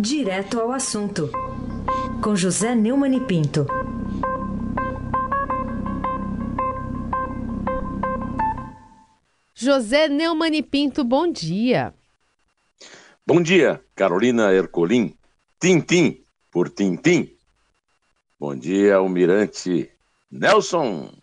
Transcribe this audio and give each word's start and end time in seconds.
Direto 0.00 0.60
ao 0.60 0.70
assunto, 0.70 1.28
com 2.22 2.36
José 2.36 2.72
Neumann 2.72 3.16
e 3.16 3.20
Pinto. 3.20 3.66
José 9.52 10.08
Neumann 10.08 10.54
e 10.54 10.62
Pinto, 10.62 11.02
bom 11.02 11.26
dia. 11.26 11.92
Bom 13.26 13.42
dia, 13.42 13.82
Carolina 13.96 14.52
Ercolim. 14.52 15.18
Tintim 15.60 16.24
por 16.48 16.70
Tintim. 16.70 17.36
Bom 18.38 18.54
dia, 18.54 18.98
Almirante 18.98 19.90
Nelson. 20.30 21.17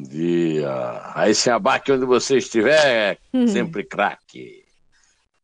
Bom 0.00 0.08
dia. 0.08 1.02
Aí 1.14 1.34
se 1.34 1.50
abaque 1.50 1.92
onde 1.92 2.06
você 2.06 2.38
estiver, 2.38 3.18
Hum. 3.34 3.46
sempre 3.46 3.84
craque. 3.84 4.64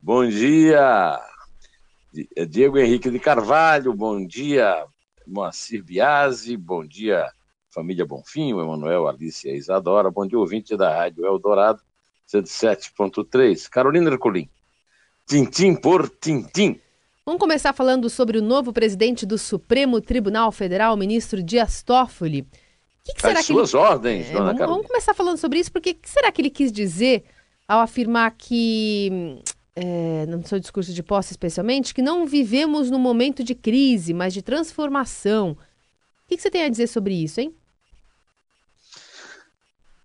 Bom 0.01 0.27
dia, 0.27 1.19
Diego 2.49 2.79
Henrique 2.79 3.11
de 3.11 3.19
Carvalho. 3.19 3.93
Bom 3.93 4.25
dia, 4.25 4.83
Moacir 5.27 5.83
Biasi. 5.83 6.57
Bom 6.57 6.83
dia, 6.83 7.27
família 7.69 8.03
Bonfim, 8.03 8.49
Emanuel, 8.49 9.07
Alice 9.07 9.47
e 9.47 9.55
Isadora. 9.55 10.09
Bom 10.09 10.25
dia, 10.25 10.39
ouvinte 10.39 10.75
da 10.75 10.91
Rádio 10.91 11.27
Eldorado, 11.27 11.79
107.3. 12.27 13.69
Carolina 13.69 14.09
Ercolim. 14.09 14.49
Tintim 15.27 15.75
por 15.75 16.09
tintim. 16.09 16.79
Vamos 17.23 17.39
começar 17.39 17.73
falando 17.73 18.09
sobre 18.09 18.39
o 18.39 18.41
novo 18.41 18.73
presidente 18.73 19.23
do 19.23 19.37
Supremo 19.37 20.01
Tribunal 20.01 20.51
Federal, 20.51 20.95
o 20.95 20.97
ministro 20.97 21.43
Dias 21.43 21.83
Toffoli. 21.83 22.47
Que, 23.07 23.13
que 23.13 23.21
será 23.21 23.39
As 23.39 23.45
que 23.45 23.51
ele... 23.53 23.59
suas 23.59 23.73
ordens, 23.73 24.27
É, 24.27 24.31
dona 24.33 24.45
vamos, 24.45 24.57
Carolina. 24.59 24.67
vamos 24.67 24.87
começar 24.87 25.13
falando 25.13 25.37
sobre 25.37 25.59
isso, 25.59 25.71
porque 25.71 25.91
o 25.91 25.95
que 25.95 26.09
será 26.09 26.31
que 26.31 26.41
ele 26.41 26.49
quis 26.49 26.71
dizer 26.71 27.23
ao 27.67 27.79
afirmar 27.79 28.31
que, 28.37 29.41
é, 29.75 30.25
no 30.25 30.45
seu 30.45 30.59
discurso 30.59 30.93
de 30.93 31.01
posse 31.01 31.31
especialmente, 31.31 31.93
que 31.93 32.01
não 32.01 32.25
vivemos 32.25 32.91
num 32.91 32.99
momento 32.99 33.43
de 33.43 33.55
crise, 33.55 34.13
mas 34.13 34.33
de 34.33 34.41
transformação? 34.41 35.51
O 35.51 36.27
que, 36.27 36.35
que 36.35 36.41
você 36.41 36.51
tem 36.51 36.63
a 36.63 36.69
dizer 36.69 36.87
sobre 36.87 37.13
isso, 37.13 37.39
hein? 37.39 37.55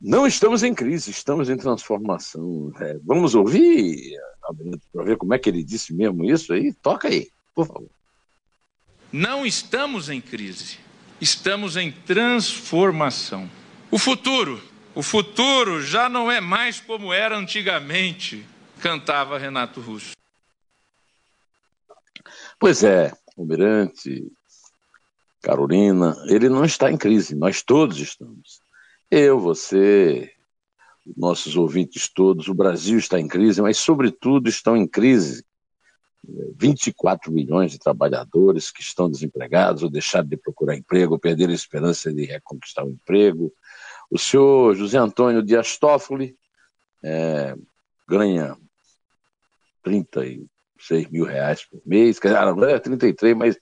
Não 0.00 0.26
estamos 0.26 0.62
em 0.62 0.74
crise, 0.74 1.10
estamos 1.10 1.48
em 1.48 1.56
transformação. 1.56 2.72
É, 2.80 2.98
vamos 3.04 3.34
ouvir, 3.34 4.16
para 4.92 5.04
ver 5.04 5.16
como 5.16 5.34
é 5.34 5.38
que 5.38 5.48
ele 5.48 5.62
disse 5.62 5.92
mesmo 5.94 6.24
isso 6.24 6.52
aí? 6.52 6.72
Toca 6.74 7.08
aí, 7.08 7.28
por 7.54 7.66
favor. 7.66 7.88
Não 9.12 9.44
estamos 9.46 10.08
em 10.08 10.20
crise, 10.20 10.78
estamos 11.22 11.76
em 11.76 11.92
transformação. 11.92 13.48
O 13.92 13.98
futuro, 13.98 14.60
o 14.92 15.04
futuro 15.04 15.80
já 15.80 16.08
não 16.08 16.28
é 16.28 16.40
mais 16.40 16.80
como 16.80 17.12
era 17.12 17.38
antigamente, 17.38 18.44
cantava 18.80 19.38
Renato 19.38 19.80
Russo. 19.80 20.16
Pois 22.58 22.82
é, 22.82 23.12
Almirante, 23.38 24.32
Carolina, 25.40 26.16
ele 26.26 26.48
não 26.48 26.64
está 26.64 26.90
em 26.90 26.96
crise, 26.96 27.36
nós 27.36 27.62
todos 27.62 27.98
estamos. 27.98 28.60
Eu, 29.08 29.38
você, 29.38 30.32
nossos 31.16 31.54
ouvintes 31.54 32.08
todos, 32.08 32.48
o 32.48 32.54
Brasil 32.54 32.98
está 32.98 33.20
em 33.20 33.28
crise, 33.28 33.62
mas, 33.62 33.78
sobretudo, 33.78 34.48
estão 34.48 34.76
em 34.76 34.88
crise 34.88 35.44
24 36.24 37.32
milhões 37.32 37.72
de 37.72 37.78
trabalhadores 37.78 38.70
que 38.70 38.80
estão 38.80 39.10
desempregados, 39.10 39.82
ou 39.82 39.90
deixaram 39.90 40.28
de 40.28 40.36
procurar 40.36 40.76
emprego, 40.76 41.14
ou 41.14 41.18
perderam 41.18 41.52
a 41.52 41.56
esperança 41.56 42.12
de 42.12 42.24
reconquistar 42.24 42.84
o 42.84 42.90
emprego. 42.90 43.52
O 44.10 44.18
senhor 44.18 44.74
José 44.74 44.98
Antônio 44.98 45.42
Dias 45.42 45.76
Toffoli 45.78 46.36
é, 47.02 47.56
ganha 48.08 48.56
36 49.82 51.10
mil 51.10 51.24
reais 51.24 51.64
por 51.64 51.80
mês, 51.84 52.18
quer 52.18 52.28
dizer, 52.28 52.40
agora 52.40 52.72
é 52.72 52.78
33, 52.78 53.36
mas 53.36 53.58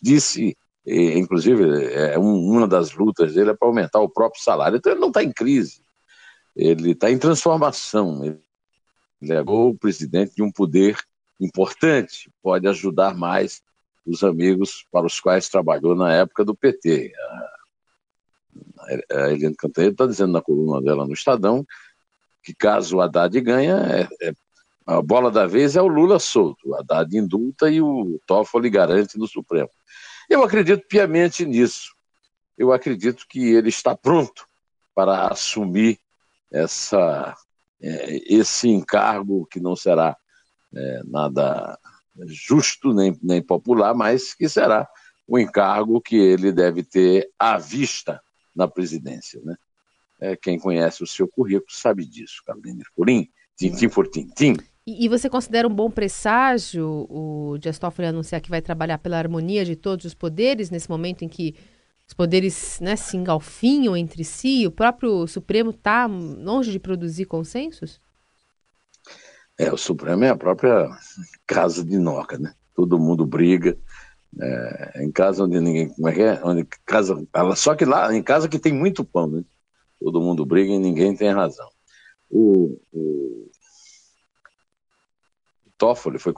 disse, 0.00 0.56
inclusive, 0.86 1.92
é 1.92 2.18
um, 2.18 2.50
uma 2.50 2.66
das 2.66 2.92
lutas 2.92 3.34
dele 3.34 3.50
é 3.50 3.54
para 3.54 3.68
aumentar 3.68 4.00
o 4.00 4.08
próprio 4.08 4.42
salário. 4.42 4.78
Então 4.78 4.92
ele 4.92 5.00
não 5.00 5.08
está 5.08 5.22
em 5.22 5.32
crise, 5.32 5.82
ele 6.56 6.92
está 6.92 7.10
em 7.10 7.18
transformação. 7.18 8.24
Ele 8.24 8.40
levou 9.20 9.70
o 9.70 9.78
presidente 9.78 10.34
de 10.34 10.42
um 10.42 10.50
poder 10.50 10.96
importante, 11.40 12.30
pode 12.42 12.66
ajudar 12.68 13.14
mais 13.14 13.62
os 14.06 14.22
amigos 14.22 14.86
para 14.90 15.06
os 15.06 15.20
quais 15.20 15.48
trabalhou 15.48 15.94
na 15.94 16.12
época 16.12 16.44
do 16.44 16.54
PT. 16.54 17.12
A 19.10 19.30
Eliane 19.30 19.54
Cantanhede 19.56 19.92
está 19.92 20.06
dizendo 20.06 20.32
na 20.32 20.42
coluna 20.42 20.82
dela 20.82 21.06
no 21.06 21.12
Estadão 21.12 21.66
que 22.42 22.54
caso 22.54 22.96
o 22.96 23.00
Haddad 23.00 23.38
ganha, 23.40 23.76
é, 23.76 24.28
é, 24.28 24.32
a 24.86 25.02
bola 25.02 25.30
da 25.30 25.46
vez 25.46 25.76
é 25.76 25.82
o 25.82 25.86
Lula 25.86 26.18
solto, 26.18 26.70
o 26.70 26.74
Haddad 26.74 27.16
indulta 27.16 27.70
e 27.70 27.80
o 27.80 28.18
Toffoli 28.26 28.70
garante 28.70 29.18
no 29.18 29.26
Supremo. 29.26 29.70
Eu 30.28 30.42
acredito 30.42 30.86
piamente 30.86 31.44
nisso. 31.44 31.94
Eu 32.56 32.72
acredito 32.72 33.26
que 33.28 33.52
ele 33.52 33.68
está 33.68 33.96
pronto 33.96 34.46
para 34.94 35.28
assumir 35.28 35.98
essa, 36.50 37.36
é, 37.80 38.34
esse 38.34 38.68
encargo 38.68 39.46
que 39.46 39.60
não 39.60 39.76
será 39.76 40.16
é, 40.74 41.02
nada 41.04 41.78
justo 42.26 42.92
nem, 42.92 43.16
nem 43.22 43.42
popular, 43.42 43.94
mas 43.94 44.34
que 44.34 44.48
será 44.48 44.88
o 45.26 45.38
encargo 45.38 46.00
que 46.00 46.16
ele 46.16 46.52
deve 46.52 46.82
ter 46.82 47.30
à 47.38 47.56
vista 47.56 48.20
na 48.54 48.66
presidência. 48.66 49.40
Né? 49.44 49.54
É, 50.20 50.36
quem 50.36 50.58
conhece 50.58 51.02
o 51.02 51.06
seu 51.06 51.28
currículo 51.28 51.70
sabe 51.70 52.04
disso, 52.04 52.42
Carolina 52.44 52.82
Ercolim, 52.82 53.28
tintim 53.56 53.88
por 53.88 54.08
tintim. 54.08 54.56
E, 54.86 55.04
e, 55.04 55.08
você 55.08 55.28
considera 55.28 55.68
um 55.68 55.74
bom 55.74 55.90
presságio 55.90 57.06
o 57.08 57.56
Dias 57.58 57.78
Toffoli 57.78 58.08
anunciar 58.08 58.40
que 58.40 58.50
vai 58.50 58.60
trabalhar 58.60 58.98
pela 58.98 59.18
harmonia 59.18 59.64
de 59.64 59.76
todos 59.76 60.04
os 60.04 60.14
poderes 60.14 60.70
nesse 60.70 60.88
momento 60.90 61.24
em 61.24 61.28
que 61.28 61.54
os 62.08 62.14
poderes 62.14 62.80
né, 62.80 62.96
se 62.96 63.16
engalfinham 63.16 63.96
entre 63.96 64.24
si? 64.24 64.66
O 64.66 64.70
próprio 64.70 65.28
Supremo 65.28 65.70
está 65.70 66.06
longe 66.06 66.72
de 66.72 66.80
produzir 66.80 67.26
consensos? 67.26 68.00
É, 69.60 69.70
o 69.70 69.76
Supremo 69.76 70.24
é 70.24 70.30
a 70.30 70.36
própria 70.36 70.88
casa 71.46 71.84
de 71.84 71.98
noca, 71.98 72.38
né? 72.38 72.54
Todo 72.74 72.98
mundo 72.98 73.26
briga. 73.26 73.76
É, 74.40 75.04
em 75.04 75.12
casa 75.12 75.44
onde 75.44 75.60
ninguém. 75.60 75.90
Como 75.90 76.08
é 76.08 76.12
que 76.14 76.22
é? 76.22 76.40
Onde 76.42 76.64
casa, 76.86 77.14
só 77.56 77.74
que 77.74 77.84
lá, 77.84 78.14
em 78.14 78.22
casa 78.22 78.48
que 78.48 78.58
tem 78.58 78.72
muito 78.72 79.04
pão, 79.04 79.26
né? 79.26 79.44
Todo 80.00 80.20
mundo 80.20 80.46
briga 80.46 80.72
e 80.72 80.78
ninguém 80.78 81.14
tem 81.14 81.30
razão. 81.30 81.68
O, 82.30 82.80
o 82.90 83.50
Toffoli 85.76 86.18
foi, 86.18 86.32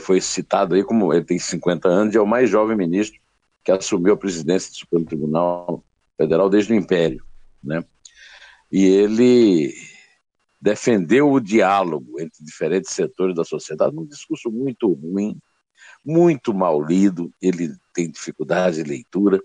foi 0.00 0.20
citado 0.20 0.74
aí 0.74 0.84
como 0.84 1.14
ele 1.14 1.24
tem 1.24 1.38
50 1.38 1.88
anos 1.88 2.14
e 2.14 2.18
é 2.18 2.20
o 2.20 2.26
mais 2.26 2.50
jovem 2.50 2.76
ministro 2.76 3.18
que 3.64 3.72
assumiu 3.72 4.14
a 4.14 4.18
presidência 4.18 4.70
do 4.70 4.76
Supremo 4.76 5.06
Tribunal 5.06 5.82
Federal 6.16 6.50
desde 6.50 6.72
o 6.72 6.76
Império, 6.76 7.24
né? 7.62 7.82
E 8.70 8.84
ele 8.84 9.72
defendeu 10.60 11.30
o 11.30 11.40
diálogo 11.40 12.20
entre 12.20 12.44
diferentes 12.44 12.90
setores 12.92 13.34
da 13.34 13.44
sociedade, 13.44 13.94
num 13.94 14.06
discurso 14.06 14.50
muito 14.50 14.92
ruim, 14.92 15.38
muito 16.04 16.54
mal 16.54 16.82
lido, 16.82 17.32
ele 17.40 17.74
tem 17.92 18.10
dificuldade 18.10 18.82
de 18.82 18.88
leitura, 18.88 19.40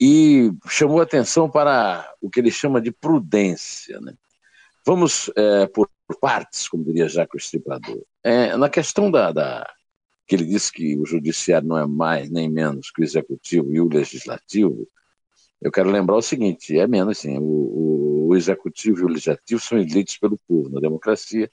e 0.00 0.52
chamou 0.68 1.00
atenção 1.00 1.50
para 1.50 2.08
o 2.20 2.30
que 2.30 2.40
ele 2.40 2.50
chama 2.50 2.80
de 2.80 2.92
prudência. 2.92 4.00
Né? 4.00 4.14
Vamos 4.86 5.30
é, 5.36 5.66
por 5.66 5.90
partes, 6.20 6.68
como 6.68 6.84
diria 6.84 7.08
Jacques 7.08 7.44
Estripador. 7.44 8.02
É, 8.22 8.56
na 8.56 8.68
questão 8.68 9.10
da, 9.10 9.32
da, 9.32 9.68
que 10.26 10.34
ele 10.34 10.44
disse 10.44 10.72
que 10.72 10.96
o 10.98 11.04
judiciário 11.04 11.66
não 11.66 11.76
é 11.76 11.86
mais 11.86 12.30
nem 12.30 12.48
menos 12.48 12.90
que 12.90 13.02
o 13.02 13.04
executivo 13.04 13.72
e 13.72 13.80
o 13.80 13.88
legislativo, 13.88 14.86
eu 15.60 15.72
quero 15.72 15.90
lembrar 15.90 16.16
o 16.16 16.22
seguinte: 16.22 16.78
é 16.78 16.86
menos 16.86 17.18
sim. 17.18 17.36
O, 17.38 17.42
o, 17.42 18.17
o 18.28 18.36
executivo 18.36 19.00
e 19.00 19.04
o 19.04 19.08
legislativo 19.08 19.60
são 19.60 19.78
eleitos 19.78 20.18
pelo 20.18 20.38
povo 20.46 20.68
na 20.68 20.80
democracia, 20.80 21.50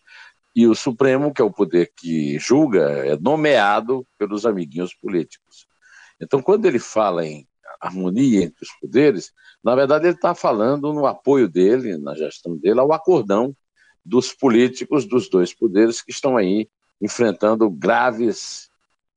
e 0.55 0.67
o 0.67 0.75
Supremo, 0.75 1.33
que 1.33 1.41
é 1.41 1.45
o 1.45 1.51
poder 1.51 1.91
que 1.95 2.37
julga, 2.39 2.81
é 3.05 3.17
nomeado 3.17 4.05
pelos 4.17 4.45
amiguinhos 4.45 4.93
políticos. 4.93 5.67
Então, 6.19 6.41
quando 6.41 6.65
ele 6.65 6.79
fala 6.79 7.25
em 7.25 7.47
harmonia 7.79 8.43
entre 8.43 8.63
os 8.63 8.71
poderes, 8.79 9.33
na 9.63 9.75
verdade 9.75 10.05
ele 10.05 10.15
está 10.15 10.33
falando 10.33 10.93
no 10.93 11.05
apoio 11.05 11.47
dele, 11.47 11.97
na 11.97 12.15
gestão 12.15 12.57
dele, 12.57 12.79
ao 12.79 12.93
acordão 12.93 13.55
dos 14.03 14.33
políticos 14.33 15.05
dos 15.05 15.29
dois 15.29 15.53
poderes 15.53 16.01
que 16.01 16.11
estão 16.11 16.37
aí 16.37 16.69
enfrentando 17.01 17.69
graves 17.69 18.69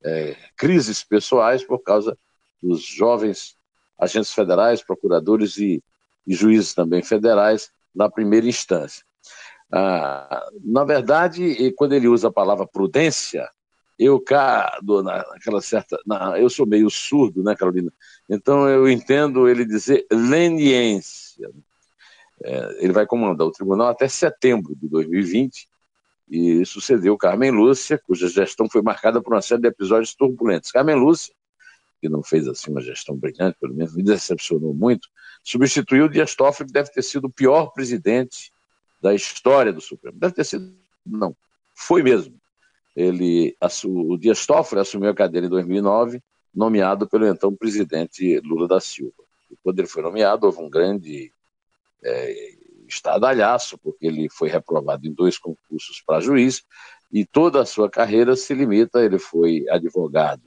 é, 0.04 0.36
crises 0.56 1.04
pessoais 1.04 1.64
por 1.64 1.80
causa 1.80 2.18
dos 2.62 2.82
jovens 2.82 3.56
agentes 3.98 4.32
federais, 4.32 4.82
procuradores 4.82 5.56
e, 5.56 5.82
e 6.28 6.34
juízes 6.34 6.74
também 6.74 7.02
federais 7.02 7.70
na 7.94 8.10
primeira 8.10 8.46
instância. 8.46 9.02
Ah, 9.72 10.46
na 10.62 10.84
verdade, 10.84 11.72
quando 11.72 11.94
ele 11.94 12.06
usa 12.06 12.28
a 12.28 12.32
palavra 12.32 12.66
prudência, 12.66 13.48
eu 13.98 14.20
cá, 14.20 14.78
naquela 15.32 15.60
certa. 15.60 15.98
Na, 16.06 16.38
eu 16.38 16.48
sou 16.48 16.66
meio 16.66 16.88
surdo, 16.88 17.42
né, 17.42 17.56
Carolina? 17.56 17.92
Então 18.28 18.68
eu 18.68 18.88
entendo 18.88 19.48
ele 19.48 19.64
dizer 19.64 20.06
leniência. 20.12 21.50
É, 22.44 22.84
ele 22.84 22.92
vai 22.92 23.04
comandar 23.04 23.46
o 23.46 23.50
tribunal 23.50 23.88
até 23.88 24.06
setembro 24.06 24.76
de 24.76 24.88
2020 24.88 25.66
e 26.30 26.64
sucedeu 26.64 27.16
Carmen 27.16 27.50
Lúcia, 27.50 27.98
cuja 27.98 28.28
gestão 28.28 28.68
foi 28.70 28.82
marcada 28.82 29.20
por 29.20 29.32
uma 29.32 29.42
série 29.42 29.62
de 29.62 29.68
episódios 29.68 30.14
turbulentos. 30.14 30.70
Carmen 30.70 30.94
Lúcia, 30.94 31.34
que 32.00 32.08
não 32.08 32.22
fez 32.22 32.46
assim 32.46 32.70
uma 32.70 32.80
gestão 32.80 33.16
brilhante, 33.16 33.58
pelo 33.60 33.74
menos 33.74 33.94
me 33.94 34.02
decepcionou 34.02 34.72
muito, 34.72 35.08
substituiu 35.42 36.08
Dias 36.08 36.34
Toffoli, 36.34 36.68
que 36.68 36.72
deve 36.72 36.90
ter 36.90 37.02
sido 37.02 37.26
o 37.26 37.30
pior 37.30 37.72
presidente 37.72 38.52
da 39.00 39.14
história 39.14 39.72
do 39.72 39.80
Supremo. 39.80 40.18
Deve 40.18 40.34
ter 40.34 40.44
sido, 40.44 40.74
não, 41.04 41.36
foi 41.74 42.02
mesmo. 42.02 42.34
Ele, 42.94 43.56
o 43.84 44.16
Dias 44.16 44.44
Toffoli 44.46 44.80
assumiu 44.80 45.10
a 45.10 45.14
cadeira 45.14 45.46
em 45.46 45.50
2009, 45.50 46.20
nomeado 46.54 47.08
pelo 47.08 47.26
então 47.26 47.54
presidente 47.54 48.40
Lula 48.40 48.66
da 48.66 48.80
Silva. 48.80 49.22
E 49.50 49.56
quando 49.62 49.78
ele 49.78 49.88
foi 49.88 50.02
nomeado, 50.02 50.46
houve 50.46 50.60
um 50.60 50.68
grande 50.68 51.32
é, 52.02 52.54
estadalhaço, 52.88 53.78
porque 53.78 54.06
ele 54.06 54.28
foi 54.30 54.48
reprovado 54.48 55.06
em 55.06 55.12
dois 55.12 55.38
concursos 55.38 56.02
para 56.04 56.20
juiz, 56.20 56.64
e 57.12 57.24
toda 57.24 57.60
a 57.62 57.66
sua 57.66 57.88
carreira 57.88 58.36
se 58.36 58.52
limita, 58.52 59.02
ele 59.02 59.18
foi 59.18 59.64
advogado 59.68 60.42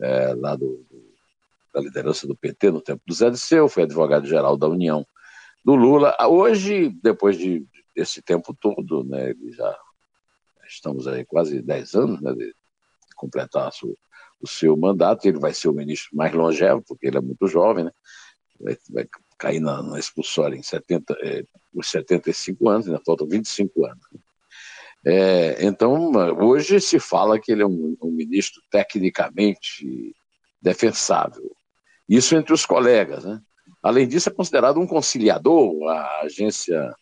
é, 0.00 0.34
lá 0.34 0.54
do, 0.56 0.84
do, 0.90 1.14
da 1.74 1.80
liderança 1.80 2.26
do 2.26 2.36
PT 2.36 2.70
no 2.70 2.80
tempo 2.80 3.02
do 3.06 3.14
Zé 3.14 3.30
Disseu, 3.30 3.68
foi 3.68 3.84
advogado-geral 3.84 4.56
da 4.56 4.68
União 4.68 5.06
do 5.64 5.74
Lula. 5.74 6.16
Hoje, 6.26 6.90
depois 7.02 7.36
de, 7.36 7.66
desse 7.94 8.22
tempo 8.22 8.56
todo, 8.58 9.04
né, 9.04 9.34
já 9.50 9.78
estamos 10.66 11.06
aí 11.06 11.24
quase 11.24 11.60
10 11.60 11.94
anos 11.94 12.20
né, 12.20 12.32
de 12.32 12.54
completar 13.16 13.70
o 14.40 14.46
seu 14.46 14.76
mandato, 14.76 15.26
ele 15.26 15.38
vai 15.38 15.52
ser 15.52 15.68
o 15.68 15.72
ministro 15.72 16.16
mais 16.16 16.32
longevo, 16.32 16.82
porque 16.86 17.06
ele 17.06 17.18
é 17.18 17.20
muito 17.20 17.46
jovem, 17.48 17.84
né? 17.84 17.90
vai, 18.60 18.76
vai 18.90 19.08
cair 19.38 19.60
na, 19.60 19.82
na 19.82 19.98
expulsória 19.98 20.56
em 20.56 20.62
70, 20.62 21.16
é, 21.22 21.44
os 21.74 21.90
75 21.90 22.68
anos, 22.68 22.86
ainda 22.86 23.00
faltam 23.04 23.26
25 23.26 23.86
anos. 23.86 24.04
É, 25.04 25.64
então, 25.64 26.12
hoje 26.40 26.80
se 26.80 26.98
fala 26.98 27.38
que 27.38 27.52
ele 27.52 27.62
é 27.62 27.66
um, 27.66 27.96
um, 28.02 28.10
ministro 28.10 28.60
tecnicamente 28.70 30.14
defensável. 30.60 31.50
Isso 32.08 32.36
entre 32.36 32.52
os 32.52 32.66
colegas. 32.66 33.24
Né? 33.24 33.40
Além 33.82 34.08
disso, 34.08 34.28
é 34.28 34.32
considerado 34.32 34.80
um 34.80 34.86
conciliador. 34.86 35.88
A 35.88 36.20
agência, 36.22 36.94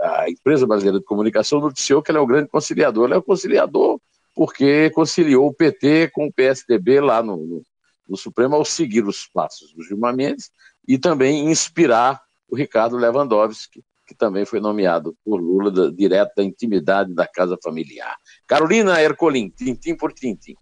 a, 0.00 0.22
a 0.22 0.30
empresa 0.30 0.66
brasileira 0.66 0.98
de 0.98 1.04
comunicação 1.04 1.60
noticiou 1.60 2.02
que 2.02 2.10
ele 2.10 2.18
é 2.18 2.20
o 2.20 2.26
grande 2.26 2.48
conciliador. 2.48 3.04
Ele 3.04 3.14
é 3.14 3.18
o 3.18 3.22
conciliador 3.22 4.00
porque 4.34 4.90
conciliou 4.90 5.48
o 5.48 5.54
PT 5.54 6.10
com 6.12 6.26
o 6.26 6.32
PSDB 6.32 7.00
lá 7.00 7.22
no, 7.22 7.36
no, 7.36 7.62
no 8.08 8.16
Supremo 8.16 8.56
ao 8.56 8.64
seguir 8.64 9.04
os 9.04 9.26
passos 9.26 9.72
do 9.72 9.82
Gilmar 9.82 10.14
Mendes 10.14 10.50
e 10.86 10.98
também 10.98 11.50
inspirar 11.50 12.20
o 12.48 12.56
Ricardo 12.56 12.96
Lewandowski, 12.96 13.84
que 14.10 14.14
também 14.16 14.44
foi 14.44 14.58
nomeado 14.58 15.16
por 15.24 15.40
Lula 15.40 15.70
da, 15.70 15.88
direto 15.88 16.32
da 16.36 16.42
intimidade 16.42 17.14
da 17.14 17.28
casa 17.28 17.56
familiar. 17.62 18.16
Carolina 18.44 19.00
Ercolim, 19.00 19.48
tintim 19.48 19.94
por 19.94 20.12
tintim. 20.12 20.56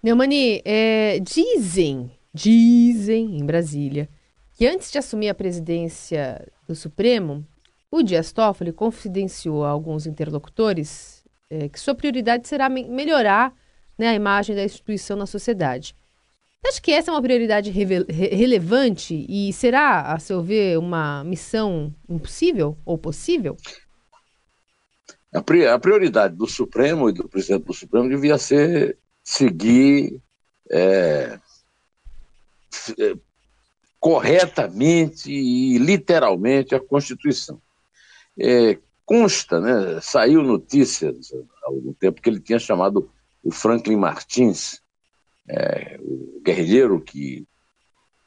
Neumani, 0.00 0.62
é, 0.64 1.18
dizem, 1.18 2.08
dizem 2.32 3.36
em 3.36 3.44
Brasília, 3.44 4.08
que 4.54 4.64
antes 4.64 4.92
de 4.92 4.98
assumir 4.98 5.28
a 5.28 5.34
presidência 5.34 6.46
do 6.68 6.76
Supremo, 6.76 7.44
o 7.90 8.00
Dias 8.00 8.30
Toffoli 8.30 8.72
confidenciou 8.72 9.64
a 9.64 9.70
alguns 9.70 10.06
interlocutores 10.06 11.24
é, 11.50 11.68
que 11.68 11.80
sua 11.80 11.96
prioridade 11.96 12.46
será 12.46 12.68
me 12.68 12.84
melhorar 12.84 13.52
né, 13.98 14.10
a 14.10 14.14
imagem 14.14 14.54
da 14.54 14.62
instituição 14.62 15.16
na 15.16 15.26
sociedade. 15.26 15.96
Acho 16.68 16.82
que 16.82 16.90
essa 16.90 17.10
é 17.10 17.14
uma 17.14 17.22
prioridade 17.22 17.70
re 17.70 17.84
relevante 18.08 19.24
e 19.28 19.52
será, 19.52 20.12
a 20.12 20.18
seu 20.18 20.42
ver, 20.42 20.78
uma 20.78 21.22
missão 21.22 21.94
impossível 22.08 22.76
ou 22.84 22.98
possível? 22.98 23.56
A, 25.32 25.78
prioridade 25.78 26.34
do 26.34 26.46
Supremo 26.46 27.08
e 27.08 27.12
do 27.12 27.28
presidente 27.28 27.64
do 27.64 27.72
Supremo 27.72 28.08
devia 28.08 28.36
ser 28.38 28.98
seguir 29.22 30.20
é, 30.70 31.38
é, 32.98 33.14
corretamente 34.00 35.30
e 35.30 35.78
literalmente 35.78 36.74
a 36.74 36.80
Constituição. 36.80 37.60
É, 38.38 38.78
consta, 39.04 39.60
né, 39.60 40.00
saiu 40.00 40.42
notícias 40.42 41.32
há 41.62 41.66
algum 41.68 41.92
tempo 41.92 42.20
que 42.20 42.28
ele 42.28 42.40
tinha 42.40 42.58
chamado 42.58 43.08
o 43.42 43.52
Franklin 43.52 43.96
Martins, 43.96 44.82
é, 45.48 45.98
o 46.00 46.40
guerrilheiro 46.44 47.00
que 47.00 47.46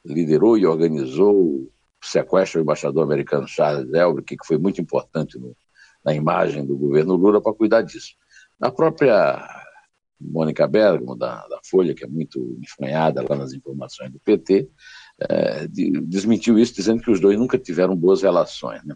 liderou 0.04 0.56
e 0.56 0.66
organizou 0.66 1.34
o 1.34 1.72
sequestro 2.02 2.60
do 2.60 2.64
embaixador 2.64 3.04
americano 3.04 3.46
Charles 3.46 3.92
Elbrick, 3.92 4.36
que 4.36 4.46
foi 4.46 4.58
muito 4.58 4.80
importante 4.80 5.38
no, 5.38 5.54
na 6.04 6.14
imagem 6.14 6.64
do 6.64 6.76
governo 6.76 7.14
Lula 7.14 7.40
para 7.40 7.52
cuidar 7.52 7.82
disso. 7.82 8.14
A 8.60 8.70
própria 8.70 9.46
Mônica 10.20 10.66
Bergamo, 10.66 11.16
da, 11.16 11.46
da, 11.48 11.60
Folha, 11.64 11.94
que 11.94 12.04
é 12.04 12.06
muito 12.06 12.58
enfranhada 12.60 13.24
lá 13.26 13.36
nas 13.36 13.52
informações 13.52 14.10
do 14.10 14.20
PT, 14.20 14.68
é, 15.18 15.66
de, 15.66 15.90
desmentiu 16.02 16.58
isso, 16.58 16.74
dizendo 16.74 17.02
que 17.02 17.10
os 17.10 17.20
dois 17.20 17.38
nunca 17.38 17.58
tiveram 17.58 17.96
boas 17.96 18.22
relações. 18.22 18.84
Né? 18.84 18.94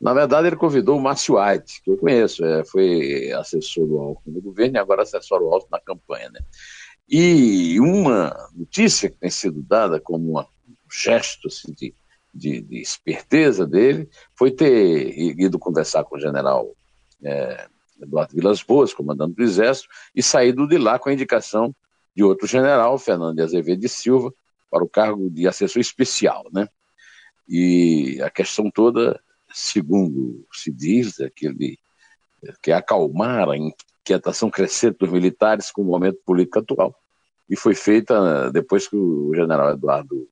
Na 0.00 0.12
verdade, 0.12 0.46
ele 0.46 0.56
convidou 0.56 0.98
o 0.98 1.00
Márcio 1.00 1.36
White, 1.38 1.82
que 1.82 1.90
eu 1.90 1.96
conheço, 1.96 2.44
é, 2.44 2.64
foi 2.64 3.32
assessor 3.32 3.86
do 3.86 3.98
Alckmin 3.98 4.34
no 4.34 4.42
governo 4.42 4.76
e 4.76 4.78
agora 4.78 5.02
assessor 5.02 5.40
do 5.40 5.46
Alckmin 5.46 5.70
na 5.72 5.80
campanha. 5.80 6.30
Né? 6.30 6.40
E 7.12 7.80
uma 7.80 8.48
notícia 8.54 9.10
que 9.10 9.16
tem 9.16 9.30
sido 9.30 9.60
dada 9.64 10.00
como 10.00 10.38
um 10.38 10.44
gesto 10.88 11.48
assim, 11.48 11.72
de, 11.72 11.92
de, 12.32 12.60
de, 12.60 12.80
esperteza 12.80 13.66
dele 13.66 14.08
foi 14.32 14.52
ter 14.52 15.18
ido 15.18 15.58
conversar 15.58 16.04
com 16.04 16.14
o 16.14 16.20
general 16.20 16.72
é, 17.20 17.66
Eduardo 18.00 18.32
Vilas 18.32 18.62
Boas, 18.62 18.94
comandante 18.94 19.34
do 19.34 19.42
Exército, 19.42 19.88
e 20.14 20.22
saído 20.22 20.68
de 20.68 20.78
lá 20.78 21.00
com 21.00 21.08
a 21.08 21.12
indicação 21.12 21.74
de 22.14 22.22
outro 22.22 22.46
general, 22.46 22.96
Fernando 22.96 23.34
de 23.34 23.42
Azevedo 23.42 23.80
de 23.80 23.88
Silva, 23.88 24.32
para 24.70 24.84
o 24.84 24.88
cargo 24.88 25.28
de 25.28 25.48
assessor 25.48 25.80
especial. 25.80 26.44
Né? 26.52 26.68
E 27.48 28.22
a 28.22 28.30
questão 28.30 28.70
toda, 28.70 29.20
segundo 29.52 30.46
se 30.52 30.70
diz, 30.70 31.18
é 31.18 31.28
que 31.28 31.46
ele 31.48 31.76
quer 32.62 32.74
acalmar 32.74 33.48
a 33.48 33.56
inquietação 33.56 34.48
crescente 34.48 34.98
dos 34.98 35.10
militares 35.10 35.72
com 35.72 35.82
o 35.82 35.86
momento 35.86 36.20
político 36.24 36.60
atual 36.60 36.99
e 37.50 37.56
foi 37.56 37.74
feita 37.74 38.50
depois 38.52 38.86
que 38.86 38.94
o 38.94 39.34
general 39.34 39.72
Eduardo 39.72 40.28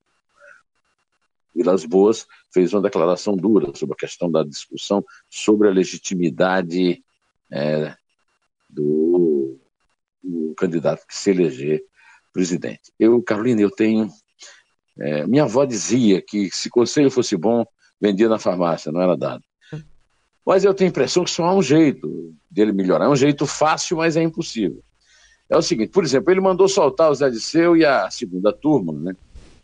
Vilas 1.52 1.84
Boas 1.84 2.24
fez 2.52 2.72
uma 2.72 2.80
declaração 2.80 3.36
dura 3.36 3.74
sobre 3.74 3.94
a 3.94 3.98
questão 3.98 4.30
da 4.30 4.44
discussão 4.44 5.04
sobre 5.28 5.66
a 5.66 5.72
legitimidade 5.72 7.02
é, 7.50 7.96
do, 8.70 9.58
do, 10.22 10.54
candidato 10.56 11.04
que 11.04 11.16
se 11.16 11.30
eleger 11.30 11.82
presidente. 12.32 12.92
Eu, 12.98 13.20
Carolina, 13.20 13.60
eu 13.60 13.70
tenho. 13.70 14.08
É, 15.00 15.26
minha 15.26 15.42
avó 15.42 15.64
dizia 15.64 16.22
que 16.22 16.48
se 16.52 16.70
conselho 16.70 17.10
fosse 17.10 17.36
bom, 17.36 17.66
vendia 18.00 18.28
na 18.28 18.38
farmácia, 18.38 18.92
não 18.92 19.02
era 19.02 19.16
dado. 19.16 19.42
Mas 20.46 20.64
eu 20.64 20.72
tenho 20.72 20.88
a 20.88 20.92
impressão 20.92 21.24
que 21.24 21.30
só 21.30 21.44
há 21.44 21.54
um 21.54 21.62
jeito 21.62 22.34
dele 22.48 22.72
melhorar. 22.72 23.06
É 23.06 23.08
um 23.08 23.16
jeito 23.16 23.46
fácil, 23.46 23.96
mas 23.96 24.16
é 24.16 24.22
impossível 24.22 24.82
é 25.48 25.56
o 25.56 25.62
seguinte, 25.62 25.90
por 25.90 26.04
exemplo, 26.04 26.30
ele 26.30 26.40
mandou 26.40 26.68
soltar 26.68 27.10
o 27.10 27.14
Zé 27.14 27.30
Disseu 27.30 27.76
e 27.76 27.84
a 27.84 28.10
segunda 28.10 28.52
turma, 28.52 28.92
né, 28.92 29.16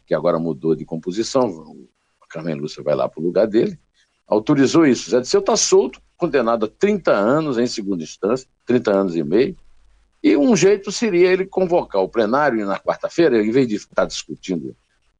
que 0.06 0.14
agora 0.14 0.38
mudou 0.38 0.74
de 0.74 0.84
composição, 0.84 1.76
a 2.22 2.26
Carmen 2.26 2.54
Lúcia 2.54 2.82
vai 2.82 2.94
lá 2.94 3.08
para 3.08 3.20
o 3.20 3.24
lugar 3.24 3.46
dele, 3.46 3.78
autorizou 4.26 4.86
isso. 4.86 5.08
O 5.08 5.10
Zé 5.10 5.20
Disseu 5.20 5.40
está 5.40 5.56
solto, 5.56 6.00
condenado 6.16 6.66
a 6.66 6.68
30 6.68 7.12
anos 7.12 7.58
em 7.58 7.66
segunda 7.66 8.02
instância, 8.02 8.48
30 8.66 8.90
anos 8.92 9.16
e 9.16 9.22
meio, 9.22 9.56
e 10.22 10.36
um 10.36 10.56
jeito 10.56 10.90
seria 10.90 11.30
ele 11.30 11.44
convocar 11.44 12.00
o 12.00 12.08
plenário 12.08 12.64
na 12.64 12.78
quarta-feira, 12.78 13.44
em 13.44 13.50
vez 13.50 13.68
de 13.68 13.74
estar 13.74 14.06
discutindo 14.06 14.74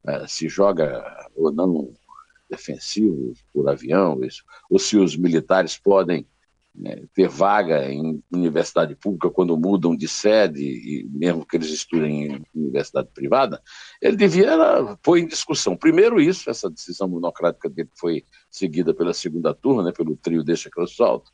é, 0.07 0.27
se 0.27 0.47
joga 0.47 1.27
ou 1.35 1.51
não 1.51 1.91
defensivo 2.49 3.33
por 3.53 3.67
avião, 3.69 4.23
isso, 4.23 4.43
ou 4.69 4.79
se 4.79 4.97
os 4.97 5.15
militares 5.15 5.77
podem 5.77 6.25
né, 6.77 7.03
ter 7.13 7.27
vaga 7.27 7.89
em 7.89 8.21
universidade 8.31 8.95
pública 8.95 9.29
quando 9.29 9.57
mudam 9.57 9.95
de 9.95 10.07
sede, 10.07 10.61
e 10.61 11.07
mesmo 11.09 11.45
que 11.45 11.55
eles 11.55 11.69
estudem 11.69 12.25
em 12.25 12.45
universidade 12.53 13.09
privada, 13.13 13.61
ele 14.01 14.17
devia 14.17 14.57
pôr 15.01 15.17
em 15.17 15.27
discussão, 15.27 15.75
primeiro 15.75 16.19
isso, 16.19 16.49
essa 16.49 16.69
decisão 16.69 17.07
monocrática 17.07 17.69
dele 17.69 17.89
foi 17.95 18.25
seguida 18.49 18.93
pela 18.93 19.13
segunda 19.13 19.53
turma, 19.53 19.83
né, 19.83 19.91
pelo 19.91 20.15
trio 20.17 20.43
Deixa 20.43 20.69
que 20.69 20.79
eu 20.79 20.87
solto, 20.87 21.31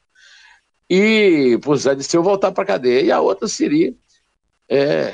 e 0.89 1.57
por 1.63 1.75
Zé 1.77 1.95
de 1.95 2.03
Seu 2.03 2.21
voltar 2.21 2.51
para 2.51 2.63
a 2.63 2.67
cadeia, 2.67 3.01
e 3.01 3.12
a 3.12 3.21
outra 3.21 3.48
seria 3.48 3.95
é, 4.69 5.13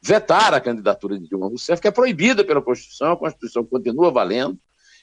vetar 0.00 0.54
a 0.54 0.60
candidatura 0.60 1.18
de 1.18 1.28
Dilma 1.28 1.48
Rousseff, 1.48 1.82
que 1.82 1.88
é 1.88 1.90
proibida 1.90 2.44
pela 2.44 2.62
Constituição, 2.62 3.12
a 3.12 3.16
Constituição 3.16 3.64
continua 3.64 4.10
valendo, 4.10 4.58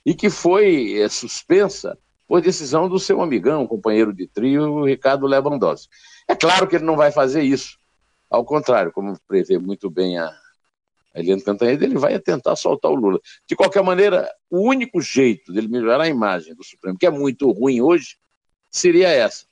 e 0.06 0.14
que 0.14 0.30
foi 0.30 1.00
é, 1.00 1.10
suspensa 1.10 1.98
por 2.28 2.42
decisão 2.42 2.90
do 2.90 3.00
seu 3.00 3.22
amigão, 3.22 3.68
companheiro 3.68 4.14
de 4.14 4.28
trio, 4.28 4.86
Ricardo 4.86 5.28
Lewandowski. 5.28 5.90
É 6.28 6.36
claro 6.36 6.68
que 6.68 6.76
ele 6.76 6.86
não 6.86 6.96
vai 6.96 7.12
fazer 7.12 7.44
isso. 7.44 7.78
Ao 8.30 8.44
contrário, 8.44 8.92
como 8.92 9.18
prevê 9.28 9.58
muito 9.58 9.90
bem 9.90 10.18
a, 10.18 10.34
Eliane 11.16 11.44
Cantanhede, 11.44 11.86
ele 11.86 11.98
vai 11.98 12.18
tentar 12.20 12.56
soltar 12.56 12.92
o 12.92 12.96
Lula. 12.96 13.20
De 13.48 13.56
qualquer 13.56 13.84
maneira, 13.84 14.28
o 14.50 14.68
único 14.68 15.00
jeito 15.00 15.54
dele 15.54 15.68
melhorar 15.68 16.02
a 16.02 16.08
imagem 16.08 16.56
do 16.56 16.64
Supremo, 16.64 16.98
que 16.98 17.06
é 17.06 17.12
muito 17.12 17.52
ruim 17.52 17.82
hoje, 17.82 18.18
seria 18.72 19.10
essa. 19.10 19.46